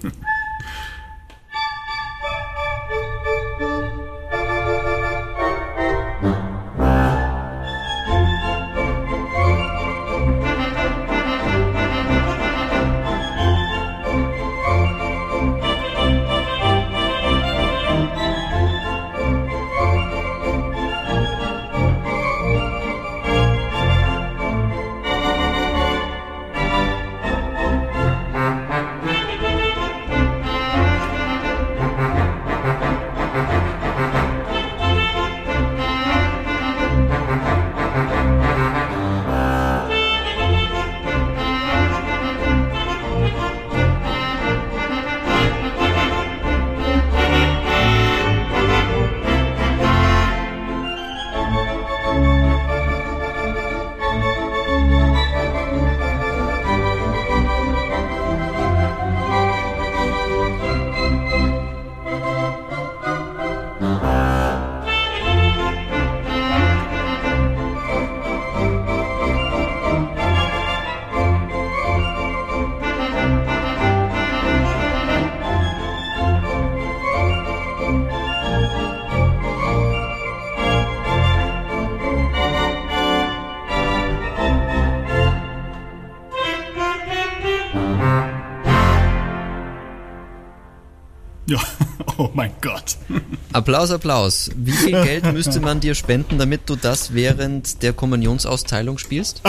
[93.53, 94.51] Applaus, Applaus.
[94.57, 99.43] Wie viel Geld müsste man dir spenden, damit du das während der Kommunionsaustteilung spielst?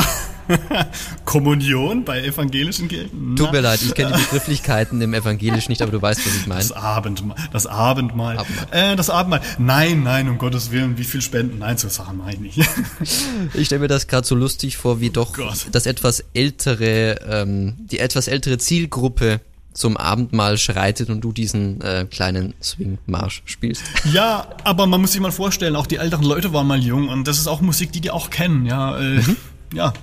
[1.26, 3.36] Kommunion bei evangelischen Kirchen?
[3.36, 6.48] Tut mir leid, ich kenne die Begrifflichkeiten im Evangelisch nicht, aber du weißt, was ich
[6.48, 6.62] meine.
[6.62, 7.38] Das Abendmahl.
[7.52, 8.38] Das Abendmahl.
[8.38, 8.68] Abendmahl.
[8.72, 9.42] Äh, das Abendmahl.
[9.58, 11.60] Nein, nein, um Gottes Willen, wie viel spenden?
[11.60, 12.60] Nein, so Sachen meine ich.
[13.54, 17.76] ich stelle mir das gerade so lustig vor, wie doch oh das etwas ältere, ähm,
[17.78, 19.40] die etwas ältere Zielgruppe
[19.74, 23.84] zum Abendmahl schreitet und du diesen äh, kleinen Swing-Marsch spielst.
[24.14, 27.28] Ja, aber man muss sich mal vorstellen, auch die älteren Leute waren mal jung und
[27.28, 28.66] das ist auch Musik, die die auch kennen.
[28.66, 29.38] Ja, äh, mhm.
[29.74, 29.94] ja.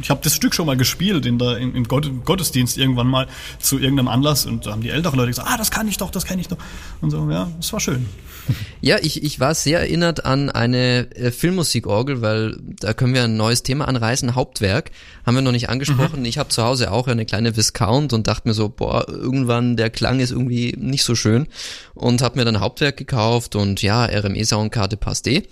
[0.00, 3.28] Ich habe das Stück schon mal gespielt in der, im, Gottesdienst irgendwann mal
[3.58, 6.10] zu irgendeinem Anlass und da haben die älteren Leute gesagt, ah, das kann ich doch,
[6.10, 6.56] das kenne ich doch.
[7.00, 8.06] Und so, ja, das war schön.
[8.80, 13.36] Ja, ich, ich war sehr erinnert an eine äh, Filmmusikorgel, weil da können wir ein
[13.36, 14.34] neues Thema anreißen.
[14.34, 14.90] Hauptwerk
[15.24, 16.20] haben wir noch nicht angesprochen.
[16.20, 16.24] Mhm.
[16.24, 19.90] Ich habe zu Hause auch eine kleine Viscount und dachte mir so, boah, irgendwann der
[19.90, 21.46] Klang ist irgendwie nicht so schön
[21.94, 25.44] und habe mir dann Hauptwerk gekauft und ja, RME Soundkarte passt eh.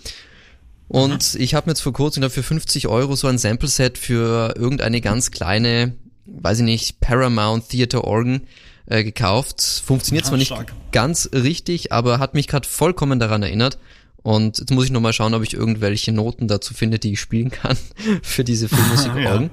[0.90, 5.00] Und ich habe mir jetzt vor kurzem für 50 Euro so ein Sample-Set für irgendeine
[5.00, 5.94] ganz kleine,
[6.26, 8.40] weiß ich nicht, Paramount Theater Organ
[8.86, 9.62] äh, gekauft.
[9.84, 10.72] Funktioniert zwar nicht stark.
[10.90, 13.78] ganz richtig, aber hat mich gerade vollkommen daran erinnert.
[14.24, 17.52] Und jetzt muss ich nochmal schauen, ob ich irgendwelche Noten dazu finde, die ich spielen
[17.52, 17.78] kann
[18.22, 19.48] für diese Filmmusik ja.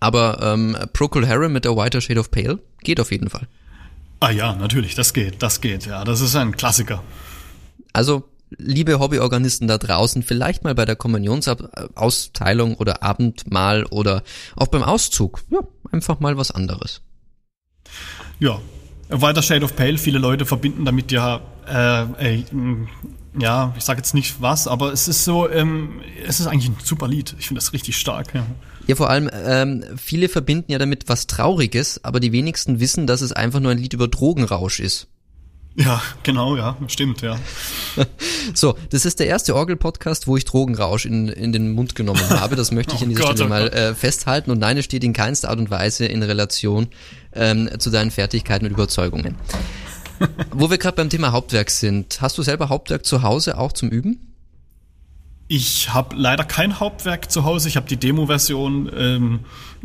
[0.00, 3.46] Aber ähm, Procol Harum mit A Whiter Shade of Pale geht auf jeden Fall.
[4.20, 7.04] Ah ja, natürlich, das geht, das geht, ja, das ist ein Klassiker.
[7.92, 8.24] Also,
[8.56, 14.22] liebe Hobbyorganisten da draußen, vielleicht mal bei der Kommunionausteilung oder Abendmahl oder
[14.56, 17.02] auch beim Auszug, ja, einfach mal was anderes.
[18.38, 18.60] Ja,
[19.08, 22.44] weiter Shade of Pale, viele Leute verbinden damit ja, äh, äh,
[23.38, 26.76] ja, ich sage jetzt nicht was, aber es ist so, ähm, es ist eigentlich ein
[26.82, 27.34] super Lied.
[27.38, 28.34] Ich finde das richtig stark.
[28.34, 28.46] Ja.
[28.86, 33.20] Ja, vor allem, ähm, viele verbinden ja damit was Trauriges, aber die wenigsten wissen, dass
[33.20, 35.08] es einfach nur ein Lied über Drogenrausch ist.
[35.80, 37.38] Ja, genau, ja, stimmt, ja.
[38.54, 42.56] so, das ist der erste Orgel-Podcast, wo ich Drogenrausch in, in den Mund genommen habe.
[42.56, 44.50] Das möchte ich an dieser oh Gott, Stelle oh mal äh, festhalten.
[44.50, 46.88] Und nein, es steht in keinster Art und Weise in Relation
[47.32, 49.36] ähm, zu deinen Fertigkeiten und Überzeugungen.
[50.50, 53.88] wo wir gerade beim Thema Hauptwerk sind, hast du selber Hauptwerk zu Hause auch zum
[53.88, 54.34] Üben?
[55.46, 57.68] Ich habe leider kein Hauptwerk zu Hause.
[57.68, 58.90] Ich habe die Demo-Version.
[58.96, 59.40] Ähm,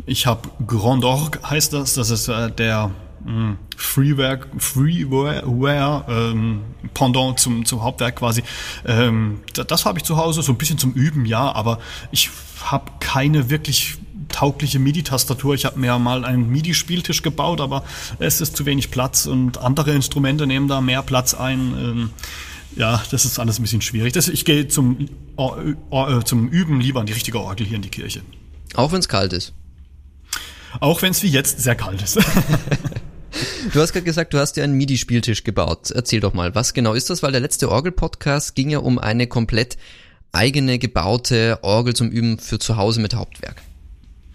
[0.06, 1.94] ich habe Grand Org, heißt das.
[1.94, 2.90] Das ist äh, der
[3.76, 6.60] Freeware, Freeware ähm,
[6.92, 8.42] Pendant zum, zum Hauptwerk quasi.
[8.84, 11.78] Ähm, das, das habe ich zu Hause, so ein bisschen zum Üben, ja, aber
[12.10, 12.30] ich
[12.62, 13.96] habe keine wirklich
[14.28, 15.54] taugliche MIDI-Tastatur.
[15.54, 17.84] Ich habe mir mal einen MIDI-Spieltisch gebaut, aber
[18.18, 21.58] es ist zu wenig Platz und andere Instrumente nehmen da mehr Platz ein.
[21.78, 22.10] Ähm,
[22.76, 24.12] ja, das ist alles ein bisschen schwierig.
[24.12, 27.90] Das, ich gehe zum, äh, zum Üben lieber an die richtige Orgel hier in die
[27.90, 28.22] Kirche.
[28.74, 29.52] Auch wenn es kalt ist.
[30.80, 32.18] Auch wenn es wie jetzt sehr kalt ist.
[33.72, 35.90] Du hast gerade gesagt, du hast dir einen MIDI-Spieltisch gebaut.
[35.90, 37.22] Erzähl doch mal, was genau ist das?
[37.22, 39.76] Weil der letzte Orgel-Podcast ging ja um eine komplett
[40.32, 43.62] eigene gebaute Orgel zum Üben für zu Hause mit Hauptwerk.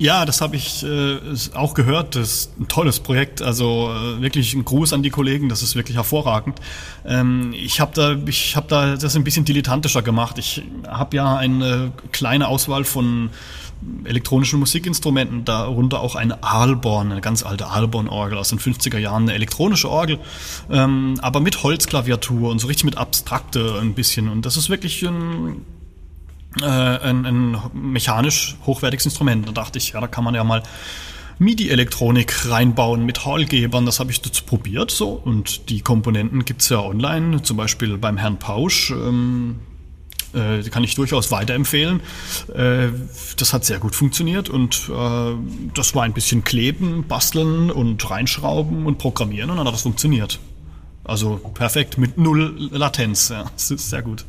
[0.02, 1.18] Ja, das habe ich äh,
[1.56, 2.16] auch gehört.
[2.16, 3.42] Das ist ein tolles Projekt.
[3.42, 5.50] Also äh, wirklich ein Gruß an die Kollegen.
[5.50, 6.58] Das ist wirklich hervorragend.
[7.06, 10.38] Ähm, ich habe da, ich habe da das ein bisschen dilettantischer gemacht.
[10.38, 13.30] Ich habe ja eine kleine Auswahl von
[14.04, 19.34] elektronischen Musikinstrumenten, darunter auch eine Aalborn, eine ganz alte Aalborn-Orgel aus den 50er Jahren, eine
[19.34, 20.20] elektronische Orgel,
[20.70, 24.30] ähm, aber mit Holzklaviatur und so richtig mit Abstrakte ein bisschen.
[24.30, 25.66] Und das ist wirklich ein,
[26.62, 29.48] äh, ein, ein mechanisch hochwertiges Instrument.
[29.48, 30.64] Da dachte ich, ja, da kann man ja mal
[31.40, 33.86] MIDI-Elektronik reinbauen mit Hallgebern.
[33.86, 35.12] Das habe ich jetzt probiert so.
[35.12, 38.92] Und die Komponenten gibt's ja online, zum Beispiel beim Herrn Pausch.
[38.92, 39.60] Ähm,
[40.34, 42.02] äh, kann ich durchaus weiterempfehlen.
[42.54, 42.90] Äh,
[43.38, 45.34] das hat sehr gut funktioniert und äh,
[45.74, 50.40] das war ein bisschen kleben, basteln und reinschrauben und programmieren und dann hat das funktioniert.
[51.04, 53.30] Also perfekt, mit null Latenz.
[53.30, 54.26] Ja, das ist sehr gut.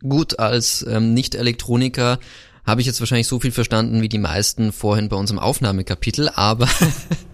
[0.00, 2.18] Gut, als ähm, Nicht-Elektroniker
[2.66, 6.68] habe ich jetzt wahrscheinlich so viel verstanden wie die meisten vorhin bei unserem Aufnahmekapitel, aber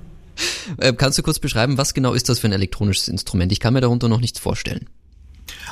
[0.78, 3.50] äh, kannst du kurz beschreiben, was genau ist das für ein elektronisches Instrument?
[3.50, 4.88] Ich kann mir darunter noch nichts vorstellen.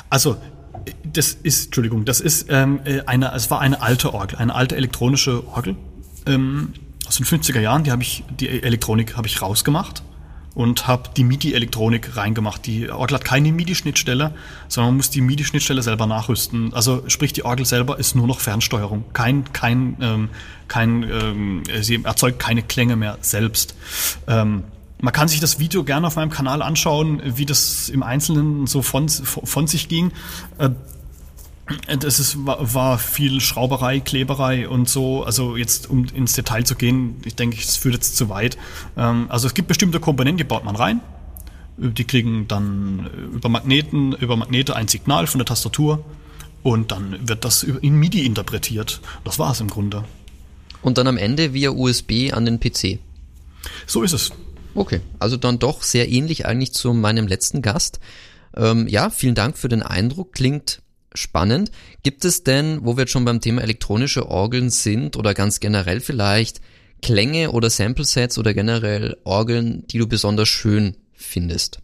[0.09, 0.37] Also
[1.03, 4.75] das ist, Entschuldigung, das ist ähm, äh, eine, es war eine alte Orgel, eine alte
[4.75, 5.75] elektronische Orgel
[6.25, 6.73] ähm,
[7.07, 7.83] aus den 50er Jahren.
[7.83, 10.03] Die habe ich, die Elektronik habe ich rausgemacht
[10.55, 12.65] und habe die MIDI-Elektronik reingemacht.
[12.65, 14.33] Die Orgel hat keine MIDI-Schnittstelle,
[14.67, 16.73] sondern man muss die MIDI-Schnittstelle selber nachrüsten.
[16.73, 19.05] Also sprich, die Orgel selber ist nur noch Fernsteuerung.
[19.13, 20.29] Kein, kein, ähm,
[20.67, 23.75] kein, ähm, sie erzeugt keine Klänge mehr selbst.
[24.27, 24.63] Ähm,
[25.01, 28.81] man kann sich das Video gerne auf meinem Kanal anschauen, wie das im Einzelnen so
[28.81, 30.11] von, von sich ging.
[30.57, 30.71] Äh,
[31.99, 35.23] das ist, war viel Schrauberei, Kleberei und so.
[35.23, 38.57] Also jetzt, um ins Detail zu gehen, ich denke, es führt jetzt zu weit.
[38.97, 41.01] Ähm, also es gibt bestimmte Komponenten, die baut man rein
[41.77, 46.03] Die kriegen dann über Magneten, über Magnete ein Signal von der Tastatur
[46.63, 48.99] und dann wird das in MIDI interpretiert.
[49.23, 50.03] Das war es im Grunde.
[50.81, 52.99] Und dann am Ende via USB an den PC.
[53.85, 54.31] So ist es.
[54.75, 57.99] Okay, also dann doch sehr ähnlich eigentlich zu meinem letzten Gast.
[58.55, 60.33] Ähm, ja, vielen Dank für den Eindruck.
[60.33, 60.81] Klingt
[61.13, 61.71] spannend.
[62.03, 66.01] Gibt es denn, wo wir jetzt schon beim Thema elektronische Orgeln sind oder ganz generell
[66.01, 66.61] vielleicht,
[67.01, 71.79] Klänge oder Sample-Sets oder generell Orgeln, die du besonders schön findest?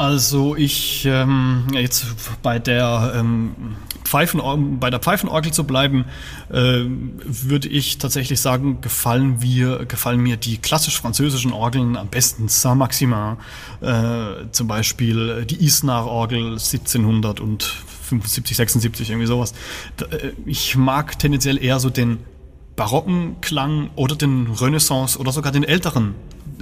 [0.00, 2.06] Also ich ähm, jetzt
[2.42, 4.40] bei der ähm, Pfeifen
[4.80, 6.06] bei der Pfeifenorgel zu bleiben,
[6.48, 12.48] äh, würde ich tatsächlich sagen, gefallen mir gefallen mir die klassisch französischen Orgeln am besten
[12.48, 13.36] Saint-Maximin,
[13.82, 19.52] äh, zum Beispiel die Isnar-Orgel 1775, 76 irgendwie sowas.
[20.10, 22.20] Äh, ich mag tendenziell eher so den
[22.74, 26.14] barocken Klang oder den Renaissance oder sogar den älteren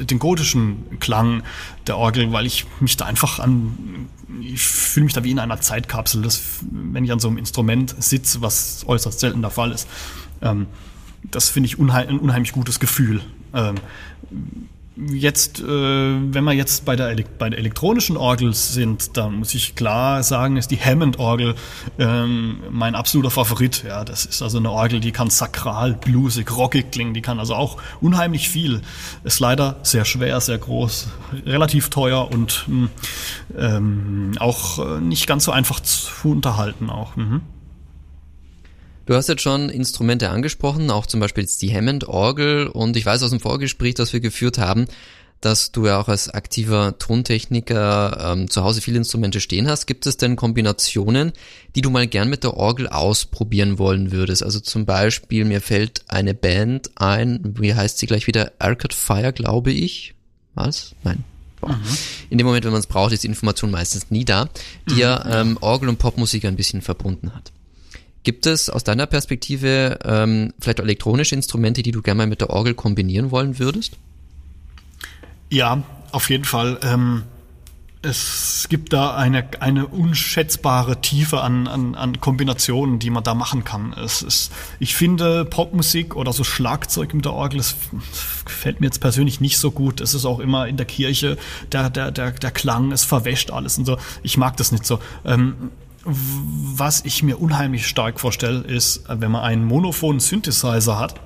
[0.05, 1.42] den gotischen Klang
[1.86, 4.09] der Orgel, weil ich mich da einfach an,
[4.40, 6.40] ich fühle mich da wie in einer Zeitkapsel, das,
[6.70, 9.88] wenn ich an so einem Instrument sitze, was äußerst selten der Fall ist.
[10.42, 10.66] Ähm,
[11.30, 13.20] das finde ich unheim, ein unheimlich gutes Gefühl.
[13.53, 13.76] Ähm,
[15.07, 19.76] Jetzt, äh, wenn wir jetzt bei der, bei der elektronischen Orgel sind, dann muss ich
[19.76, 21.55] klar sagen, ist die Hammond-Orgel
[22.01, 23.84] ähm, mein absoluter Favorit.
[23.86, 27.55] Ja, das ist also eine Orgel, die kann sakral, bluesig, rockig klingen, die kann also
[27.55, 28.80] auch unheimlich viel.
[29.22, 31.09] Ist leider sehr schwer, sehr groß,
[31.46, 32.90] relativ teuer und hm,
[33.57, 37.14] ähm, auch äh, nicht ganz so einfach zu unterhalten auch.
[37.14, 37.42] Mhm.
[39.09, 43.22] Du hast jetzt schon Instrumente angesprochen, auch zum Beispiel jetzt die Hammond-Orgel und ich weiß
[43.22, 44.84] aus dem Vorgespräch, das wir geführt haben,
[45.40, 49.86] dass du ja auch als aktiver Tontechniker ähm, zu Hause viele Instrumente stehen hast.
[49.86, 51.32] Gibt es denn Kombinationen,
[51.74, 54.42] die du mal gern mit der Orgel ausprobieren wollen würdest?
[54.42, 58.52] Also zum Beispiel, mir fällt eine Band ein, wie heißt sie gleich wieder?
[58.59, 60.16] Arcade Fire, glaube ich.
[60.54, 60.94] Was?
[61.02, 61.24] Nein.
[61.66, 61.76] Mhm.
[62.28, 64.50] In dem Moment, wenn man es braucht, ist die Information meistens nie da,
[64.90, 65.00] die mhm.
[65.00, 67.52] ja ähm, Orgel und Popmusik ein bisschen verbunden hat.
[68.29, 72.51] Gibt es aus deiner Perspektive ähm, vielleicht elektronische Instrumente, die du gerne mal mit der
[72.51, 73.97] Orgel kombinieren wollen würdest?
[75.49, 76.79] Ja, auf jeden Fall.
[76.83, 77.22] Ähm,
[78.03, 83.64] es gibt da eine, eine unschätzbare Tiefe an, an, an Kombinationen, die man da machen
[83.64, 83.95] kann.
[83.95, 87.76] Es ist, ich finde Popmusik oder so Schlagzeug mit der Orgel, das
[88.45, 90.03] gefällt mir jetzt persönlich nicht so gut.
[90.03, 91.39] Es ist auch immer in der Kirche,
[91.72, 93.97] der, der, der, der Klang, es verwäscht alles und so.
[94.22, 94.99] Ich mag das nicht so.
[95.24, 95.70] Ähm,
[96.09, 101.20] was ich mir unheimlich stark vorstelle, ist, wenn man einen monophonen Synthesizer hat,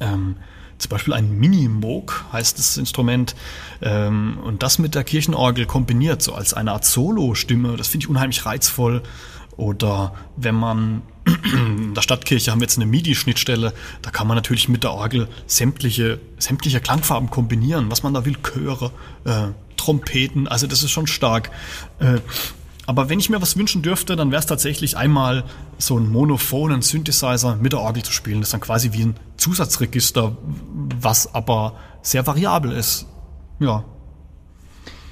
[0.00, 0.36] ähm,
[0.78, 3.34] zum Beispiel ein Mini-Moog heißt das Instrument,
[3.82, 8.10] ähm, und das mit der Kirchenorgel kombiniert, so als eine Art Solo-Stimme, das finde ich
[8.10, 9.02] unheimlich reizvoll.
[9.56, 11.02] Oder wenn man
[11.52, 15.28] in der Stadtkirche haben wir jetzt eine MIDI-Schnittstelle, da kann man natürlich mit der Orgel
[15.48, 18.92] sämtliche, sämtliche Klangfarben kombinieren, was man da will, Chöre,
[19.24, 21.50] äh, Trompeten, also das ist schon stark.
[21.98, 22.20] Äh,
[22.88, 25.44] aber wenn ich mir was wünschen dürfte, dann wäre es tatsächlich einmal
[25.76, 28.40] so einen monophonen Synthesizer mit der Orgel zu spielen.
[28.40, 30.38] Das ist dann quasi wie ein Zusatzregister,
[30.98, 33.04] was aber sehr variabel ist.
[33.60, 33.84] Ja.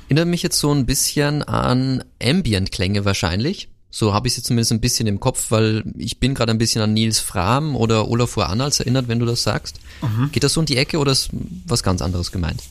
[0.09, 3.69] Erinnert mich jetzt so ein bisschen an Ambient-Klänge wahrscheinlich.
[3.91, 6.59] So habe ich es jetzt zumindest ein bisschen im Kopf, weil ich bin gerade ein
[6.59, 9.81] bisschen an Nils Fram oder Olafur Annals erinnert, wenn du das sagst.
[10.01, 10.33] Mhm.
[10.33, 11.29] Geht das so in die Ecke oder ist
[11.67, 12.63] was ganz anderes gemeint?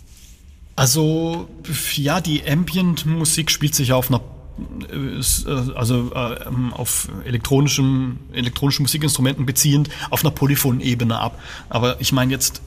[0.75, 1.47] Also,
[1.93, 4.21] ja, die Ambient-Musik spielt sich auf einer
[5.75, 11.39] also äh, auf elektronischen, elektronischen Musikinstrumenten beziehend, auf einer Polyphon-Ebene ab.
[11.69, 12.61] Aber ich meine jetzt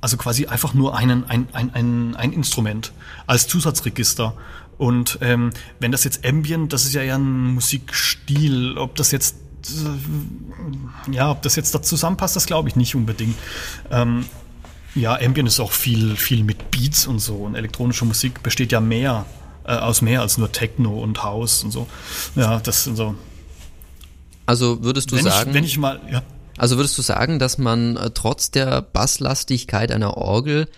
[0.00, 2.92] also quasi einfach nur einen, ein, ein, ein, ein Instrument
[3.26, 4.34] als Zusatzregister.
[4.76, 5.50] Und ähm,
[5.80, 11.30] wenn das jetzt Ambient, das ist ja ja ein Musikstil, ob das jetzt äh, ja,
[11.30, 13.36] ob das jetzt da zusammenpasst, das glaube ich nicht unbedingt.
[13.90, 14.26] Ähm,
[14.94, 17.36] ja, Ambient ist auch viel, viel mit Beats und so.
[17.36, 19.24] Und elektronische Musik besteht ja mehr
[19.64, 21.86] äh, aus mehr als nur Techno und House und so.
[22.36, 23.14] Ja, das sind so.
[24.46, 26.22] Also würdest du wenn sagen, ich, wenn ich mal, ja.
[26.56, 30.68] Also würdest du sagen, dass man äh, trotz der Basslastigkeit einer Orgel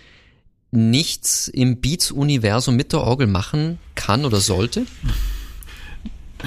[0.71, 4.85] nichts im Beats-Universum mit der Orgel machen kann oder sollte?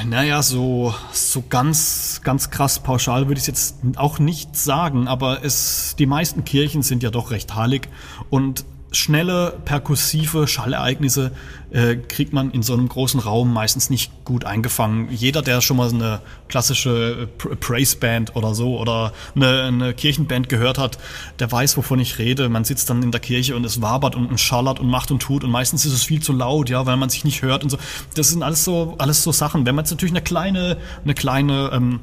[0.06, 5.96] Naja, so, so ganz, ganz krass pauschal würde ich jetzt auch nicht sagen, aber es,
[5.98, 7.88] die meisten Kirchen sind ja doch recht heilig
[8.30, 11.32] und schnelle, perkussive Schallereignisse
[11.70, 15.08] äh, kriegt man in so einem großen Raum meistens nicht gut eingefangen.
[15.10, 20.48] Jeder, der schon mal eine klassische äh, Praise Band oder so oder eine, eine, Kirchenband
[20.48, 20.98] gehört hat,
[21.38, 22.48] der weiß, wovon ich rede.
[22.48, 25.20] Man sitzt dann in der Kirche und es wabert und, und schallert und macht und
[25.20, 27.70] tut und meistens ist es viel zu laut, ja, weil man sich nicht hört und
[27.70, 27.78] so.
[28.14, 29.66] Das sind alles so, alles so Sachen.
[29.66, 32.00] Wenn man jetzt natürlich eine kleine, eine kleine, ähm,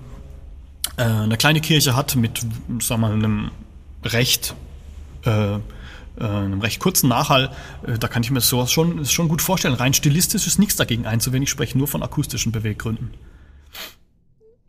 [0.96, 3.52] äh, eine kleine Kirche hat mit, wir mal, einem
[4.04, 4.56] recht
[5.26, 5.60] äh,
[6.20, 7.52] äh, einem recht kurzen Nachhall,
[7.86, 9.74] äh, da kann ich mir sowas schon, schon gut vorstellen.
[9.74, 11.44] Rein stilistisch ist nichts dagegen einzuwenden.
[11.44, 13.12] Ich spreche nur von akustischen Beweggründen.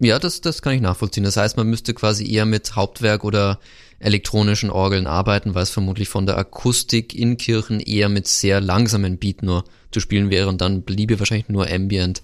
[0.01, 1.25] Ja, das, das kann ich nachvollziehen.
[1.25, 3.59] Das heißt, man müsste quasi eher mit Hauptwerk oder
[3.99, 9.19] elektronischen Orgeln arbeiten, weil es vermutlich von der Akustik in Kirchen eher mit sehr langsamen
[9.19, 12.23] Beat nur zu spielen wäre und dann bliebe wahrscheinlich nur Ambient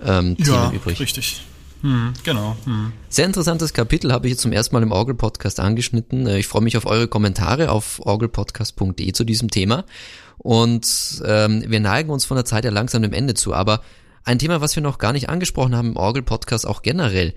[0.00, 1.00] ähm, ja, übrig.
[1.00, 1.42] Richtig.
[1.82, 2.56] Hm, genau.
[2.64, 2.92] Hm.
[3.08, 6.26] Sehr interessantes Kapitel habe ich jetzt zum ersten Mal im Orgel-Podcast angeschnitten.
[6.26, 9.84] Äh, ich freue mich auf eure Kommentare auf orgelpodcast.de zu diesem Thema.
[10.38, 13.52] Und ähm, wir neigen uns von der Zeit ja langsam dem Ende zu.
[13.52, 13.82] Aber
[14.24, 17.34] ein Thema, was wir noch gar nicht angesprochen haben im Orgel-Podcast auch generell.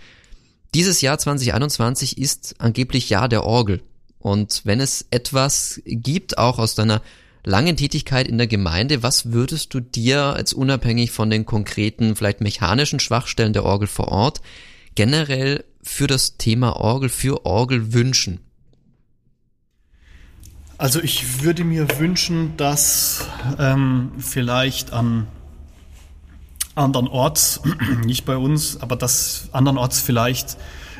[0.75, 3.81] Dieses Jahr 2021 ist angeblich Jahr der Orgel.
[4.19, 7.01] Und wenn es etwas gibt, auch aus deiner
[7.45, 12.41] langen Tätigkeit in der Gemeinde, was würdest du dir als unabhängig von den konkreten, vielleicht
[12.41, 14.41] mechanischen Schwachstellen der Orgel vor Ort
[14.95, 18.39] generell für das Thema Orgel, für Orgel wünschen?
[20.77, 23.27] Also ich würde mir wünschen, dass
[23.59, 25.27] ähm, vielleicht an
[26.73, 27.61] andernorts,
[28.05, 30.57] nicht bei uns, aber dass andernorts vielleicht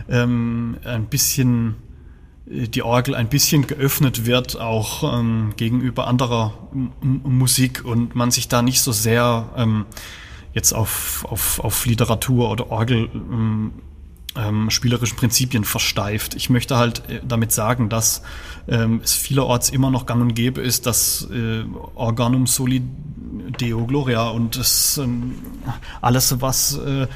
[0.08, 1.76] ähm, ein bisschen
[2.48, 8.48] die Orgel ein bisschen geöffnet wird, auch ähm, gegenüber anderer M Musik und man sich
[8.48, 9.86] da nicht so sehr ähm,
[10.54, 13.74] jetzt auf, auf, auf Literatur oder Orgel ähm,
[14.38, 16.36] ähm, spielerischen Prinzipien versteift.
[16.36, 18.22] Ich möchte halt äh, damit sagen, dass
[18.68, 21.64] ähm, es vielerorts immer noch gang und gäbe ist, dass äh,
[21.96, 22.82] Organum Soli
[23.60, 25.36] Deo Gloria und das, ähm,
[26.02, 27.08] alles, was äh,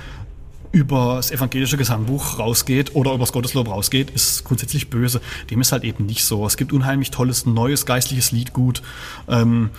[0.72, 5.22] über das evangelische Gesangbuch rausgeht oder über das Gotteslob rausgeht, ist grundsätzlich böse.
[5.50, 6.46] Dem ist halt eben nicht so.
[6.46, 8.82] Es gibt unheimlich tolles, neues geistliches Liedgut.
[9.28, 9.72] Ähm,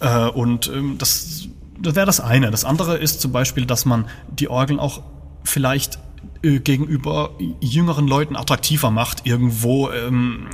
[0.00, 1.48] äh, und ähm, das,
[1.80, 2.50] das wäre das eine.
[2.50, 5.02] Das andere ist zum Beispiel, dass man die Orgeln auch
[5.42, 5.98] vielleicht
[6.42, 7.30] äh, gegenüber
[7.60, 10.46] jüngeren Leuten attraktiver macht, irgendwo, ähm,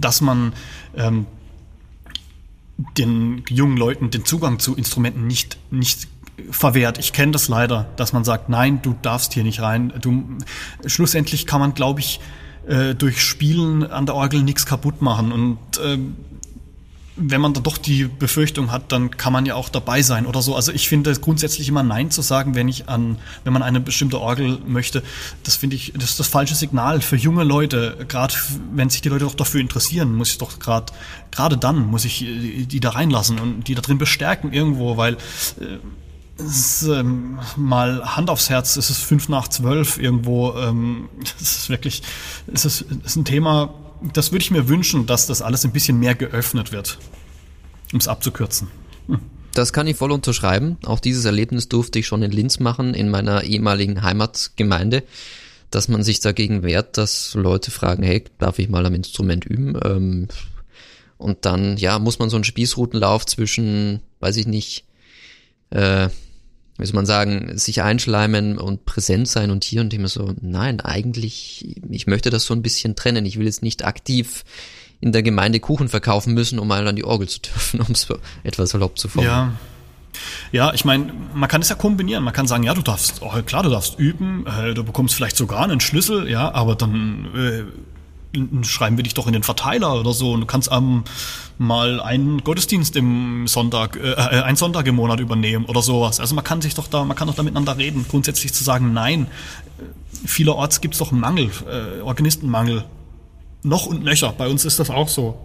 [0.00, 0.54] dass man
[0.96, 1.26] ähm,
[2.96, 6.08] den jungen Leuten den Zugang zu Instrumenten nicht, nicht
[6.50, 6.98] verwehrt.
[6.98, 9.92] Ich kenne das leider, dass man sagt, nein, du darfst hier nicht rein.
[10.00, 10.24] Du,
[10.86, 12.20] schlussendlich kann man, glaube ich,
[12.66, 15.32] äh, durch Spielen an der Orgel nichts kaputt machen.
[15.32, 15.98] Und äh,
[17.16, 20.42] wenn man da doch die Befürchtung hat, dann kann man ja auch dabei sein oder
[20.42, 20.54] so.
[20.54, 24.20] Also ich finde grundsätzlich immer Nein zu sagen, wenn ich an, wenn man eine bestimmte
[24.20, 25.02] Orgel möchte,
[25.42, 28.04] das finde ich, das ist das falsche Signal für junge Leute.
[28.06, 28.34] Gerade
[28.74, 30.92] wenn sich die Leute doch dafür interessieren, muss ich doch gerade,
[31.30, 35.78] gerade dann muss ich die da reinlassen und die da drin bestärken irgendwo, weil äh,
[36.38, 40.54] ist, ähm, mal Hand aufs Herz, es ist fünf nach zwölf irgendwo.
[40.54, 42.02] Ähm, das ist wirklich,
[42.52, 43.74] es ist, ist ein Thema,
[44.12, 46.98] das würde ich mir wünschen, dass das alles ein bisschen mehr geöffnet wird,
[47.92, 48.68] um es abzukürzen.
[49.06, 49.20] Hm.
[49.52, 50.76] Das kann ich voll unterschreiben.
[50.84, 55.02] Auch dieses Erlebnis durfte ich schon in Linz machen, in meiner ehemaligen Heimatgemeinde,
[55.70, 59.78] dass man sich dagegen wehrt, dass Leute fragen, hey, darf ich mal am Instrument üben?
[59.82, 60.28] Ähm,
[61.16, 64.84] und dann, ja, muss man so einen Spießrutenlauf zwischen, weiß ich nicht,
[65.70, 66.10] äh,
[66.78, 70.80] wie soll man sagen, sich einschleimen und präsent sein und hier und immer so, nein,
[70.80, 73.24] eigentlich, ich möchte das so ein bisschen trennen.
[73.26, 74.44] Ich will jetzt nicht aktiv
[75.00, 78.06] in der Gemeinde Kuchen verkaufen müssen, um mal an die Orgel zu dürfen, um es
[78.42, 79.50] etwas salopp zu formulieren.
[79.50, 79.60] Ja.
[80.50, 82.24] Ja, ich meine, man kann es ja kombinieren.
[82.24, 85.36] Man kann sagen, ja, du darfst, oh, klar, du darfst üben, äh, du bekommst vielleicht
[85.36, 87.64] sogar einen Schlüssel, ja, aber dann äh,
[88.62, 91.04] schreiben wir dich doch in den Verteiler oder so und du kannst ähm,
[91.58, 96.20] mal einen Gottesdienst im Sonntag, äh, äh, einen Sonntag im Monat übernehmen oder sowas.
[96.20, 98.04] Also man kann sich doch da, man kann doch da miteinander reden.
[98.08, 99.26] Grundsätzlich zu sagen, nein,
[99.78, 102.84] äh, vielerorts gibt es doch Mangel, äh, Organistenmangel.
[103.62, 104.32] Noch und nöcher.
[104.36, 105.38] Bei uns ist das auch so.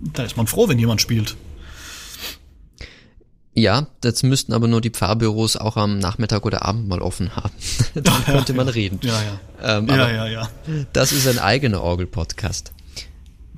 [0.00, 1.36] Da ist man froh, wenn jemand spielt.
[3.60, 7.52] Ja, das müssten aber nur die Pfarrbüros auch am Nachmittag oder Abend mal offen haben.
[7.94, 8.98] Dann könnte man reden.
[9.02, 9.78] Ja, ja.
[9.78, 10.50] Ähm, ja, ja, ja.
[10.94, 12.72] Das ist ein eigener Orgel-Podcast.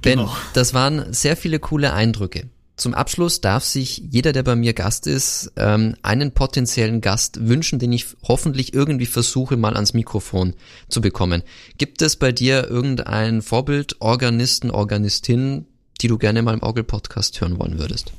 [0.01, 0.37] Ben, genau.
[0.55, 2.49] das waren sehr viele coole Eindrücke.
[2.77, 7.79] Zum Abschluss darf sich jeder, der bei mir Gast ist, ähm, einen potenziellen Gast wünschen,
[7.79, 10.55] den ich hoffentlich irgendwie versuche, mal ans Mikrofon
[10.89, 11.45] zu bekommen.
[11.79, 15.67] Gibt es bei dir irgendein Vorbild, Organisten, Organistin,
[16.01, 18.13] die du gerne mal im Orgel-Podcast hören wollen würdest?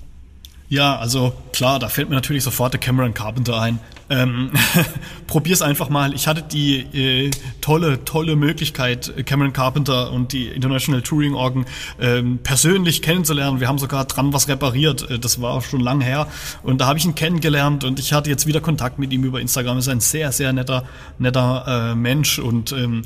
[0.73, 3.77] Ja, also klar, da fällt mir natürlich sofort der Cameron Carpenter ein.
[4.09, 4.49] Ähm,
[5.27, 6.15] probier's einfach mal.
[6.15, 7.29] Ich hatte die äh,
[7.61, 11.67] tolle, tolle Möglichkeit, Cameron Carpenter und die International Touring Organ
[12.01, 13.59] ähm, persönlich kennenzulernen.
[13.59, 15.11] Wir haben sogar dran was repariert.
[15.11, 16.25] Äh, das war schon lang her.
[16.63, 19.39] Und da habe ich ihn kennengelernt und ich hatte jetzt wieder Kontakt mit ihm über
[19.39, 19.77] Instagram.
[19.77, 20.85] Er ist ein sehr, sehr netter,
[21.19, 23.03] netter äh, Mensch und ähm,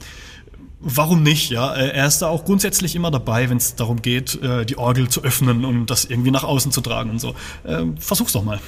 [0.90, 1.50] Warum nicht?
[1.50, 4.78] Ja, äh, er ist da auch grundsätzlich immer dabei, wenn es darum geht, äh, die
[4.78, 7.36] Orgel zu öffnen und das irgendwie nach außen zu tragen und so.
[7.66, 8.62] Ähm, versuch's doch mal.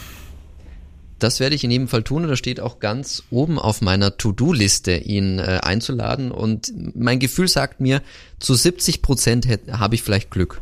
[1.18, 4.18] Das werde ich in jedem Fall tun und da steht auch ganz oben auf meiner
[4.18, 8.02] To-Do-Liste, ihn äh, einzuladen und mein Gefühl sagt mir,
[8.40, 10.62] zu 70 Prozent habe ich vielleicht Glück.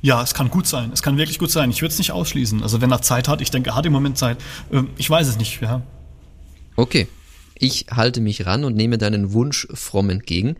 [0.00, 0.92] Ja, es kann gut sein.
[0.94, 1.68] Es kann wirklich gut sein.
[1.70, 2.62] Ich würde es nicht ausschließen.
[2.62, 4.38] Also wenn er Zeit hat, ich denke, er hat im Moment Zeit.
[4.72, 5.60] Ähm, ich weiß es nicht.
[5.60, 5.82] Ja.
[6.74, 7.06] Okay.
[7.60, 10.56] Ich halte mich ran und nehme deinen Wunsch fromm entgegen.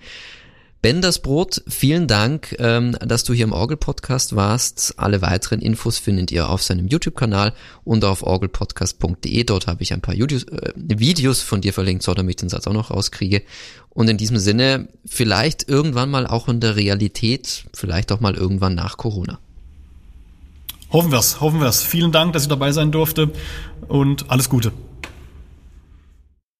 [0.80, 4.94] Ben das Brot, vielen Dank, ähm, dass du hier im Orgel-Podcast warst.
[4.96, 9.42] Alle weiteren Infos findet ihr auf seinem YouTube-Kanal und auf orgelpodcast.de.
[9.42, 12.48] Dort habe ich ein paar Videos, äh, Videos von dir verlinkt, so damit ich den
[12.48, 13.42] Satz auch noch rauskriege.
[13.90, 18.76] Und in diesem Sinne, vielleicht irgendwann mal auch in der Realität, vielleicht auch mal irgendwann
[18.76, 19.40] nach Corona.
[20.92, 21.82] Hoffen wir's, hoffen wir's.
[21.82, 23.32] Vielen Dank, dass ich dabei sein durfte
[23.88, 24.70] und alles Gute.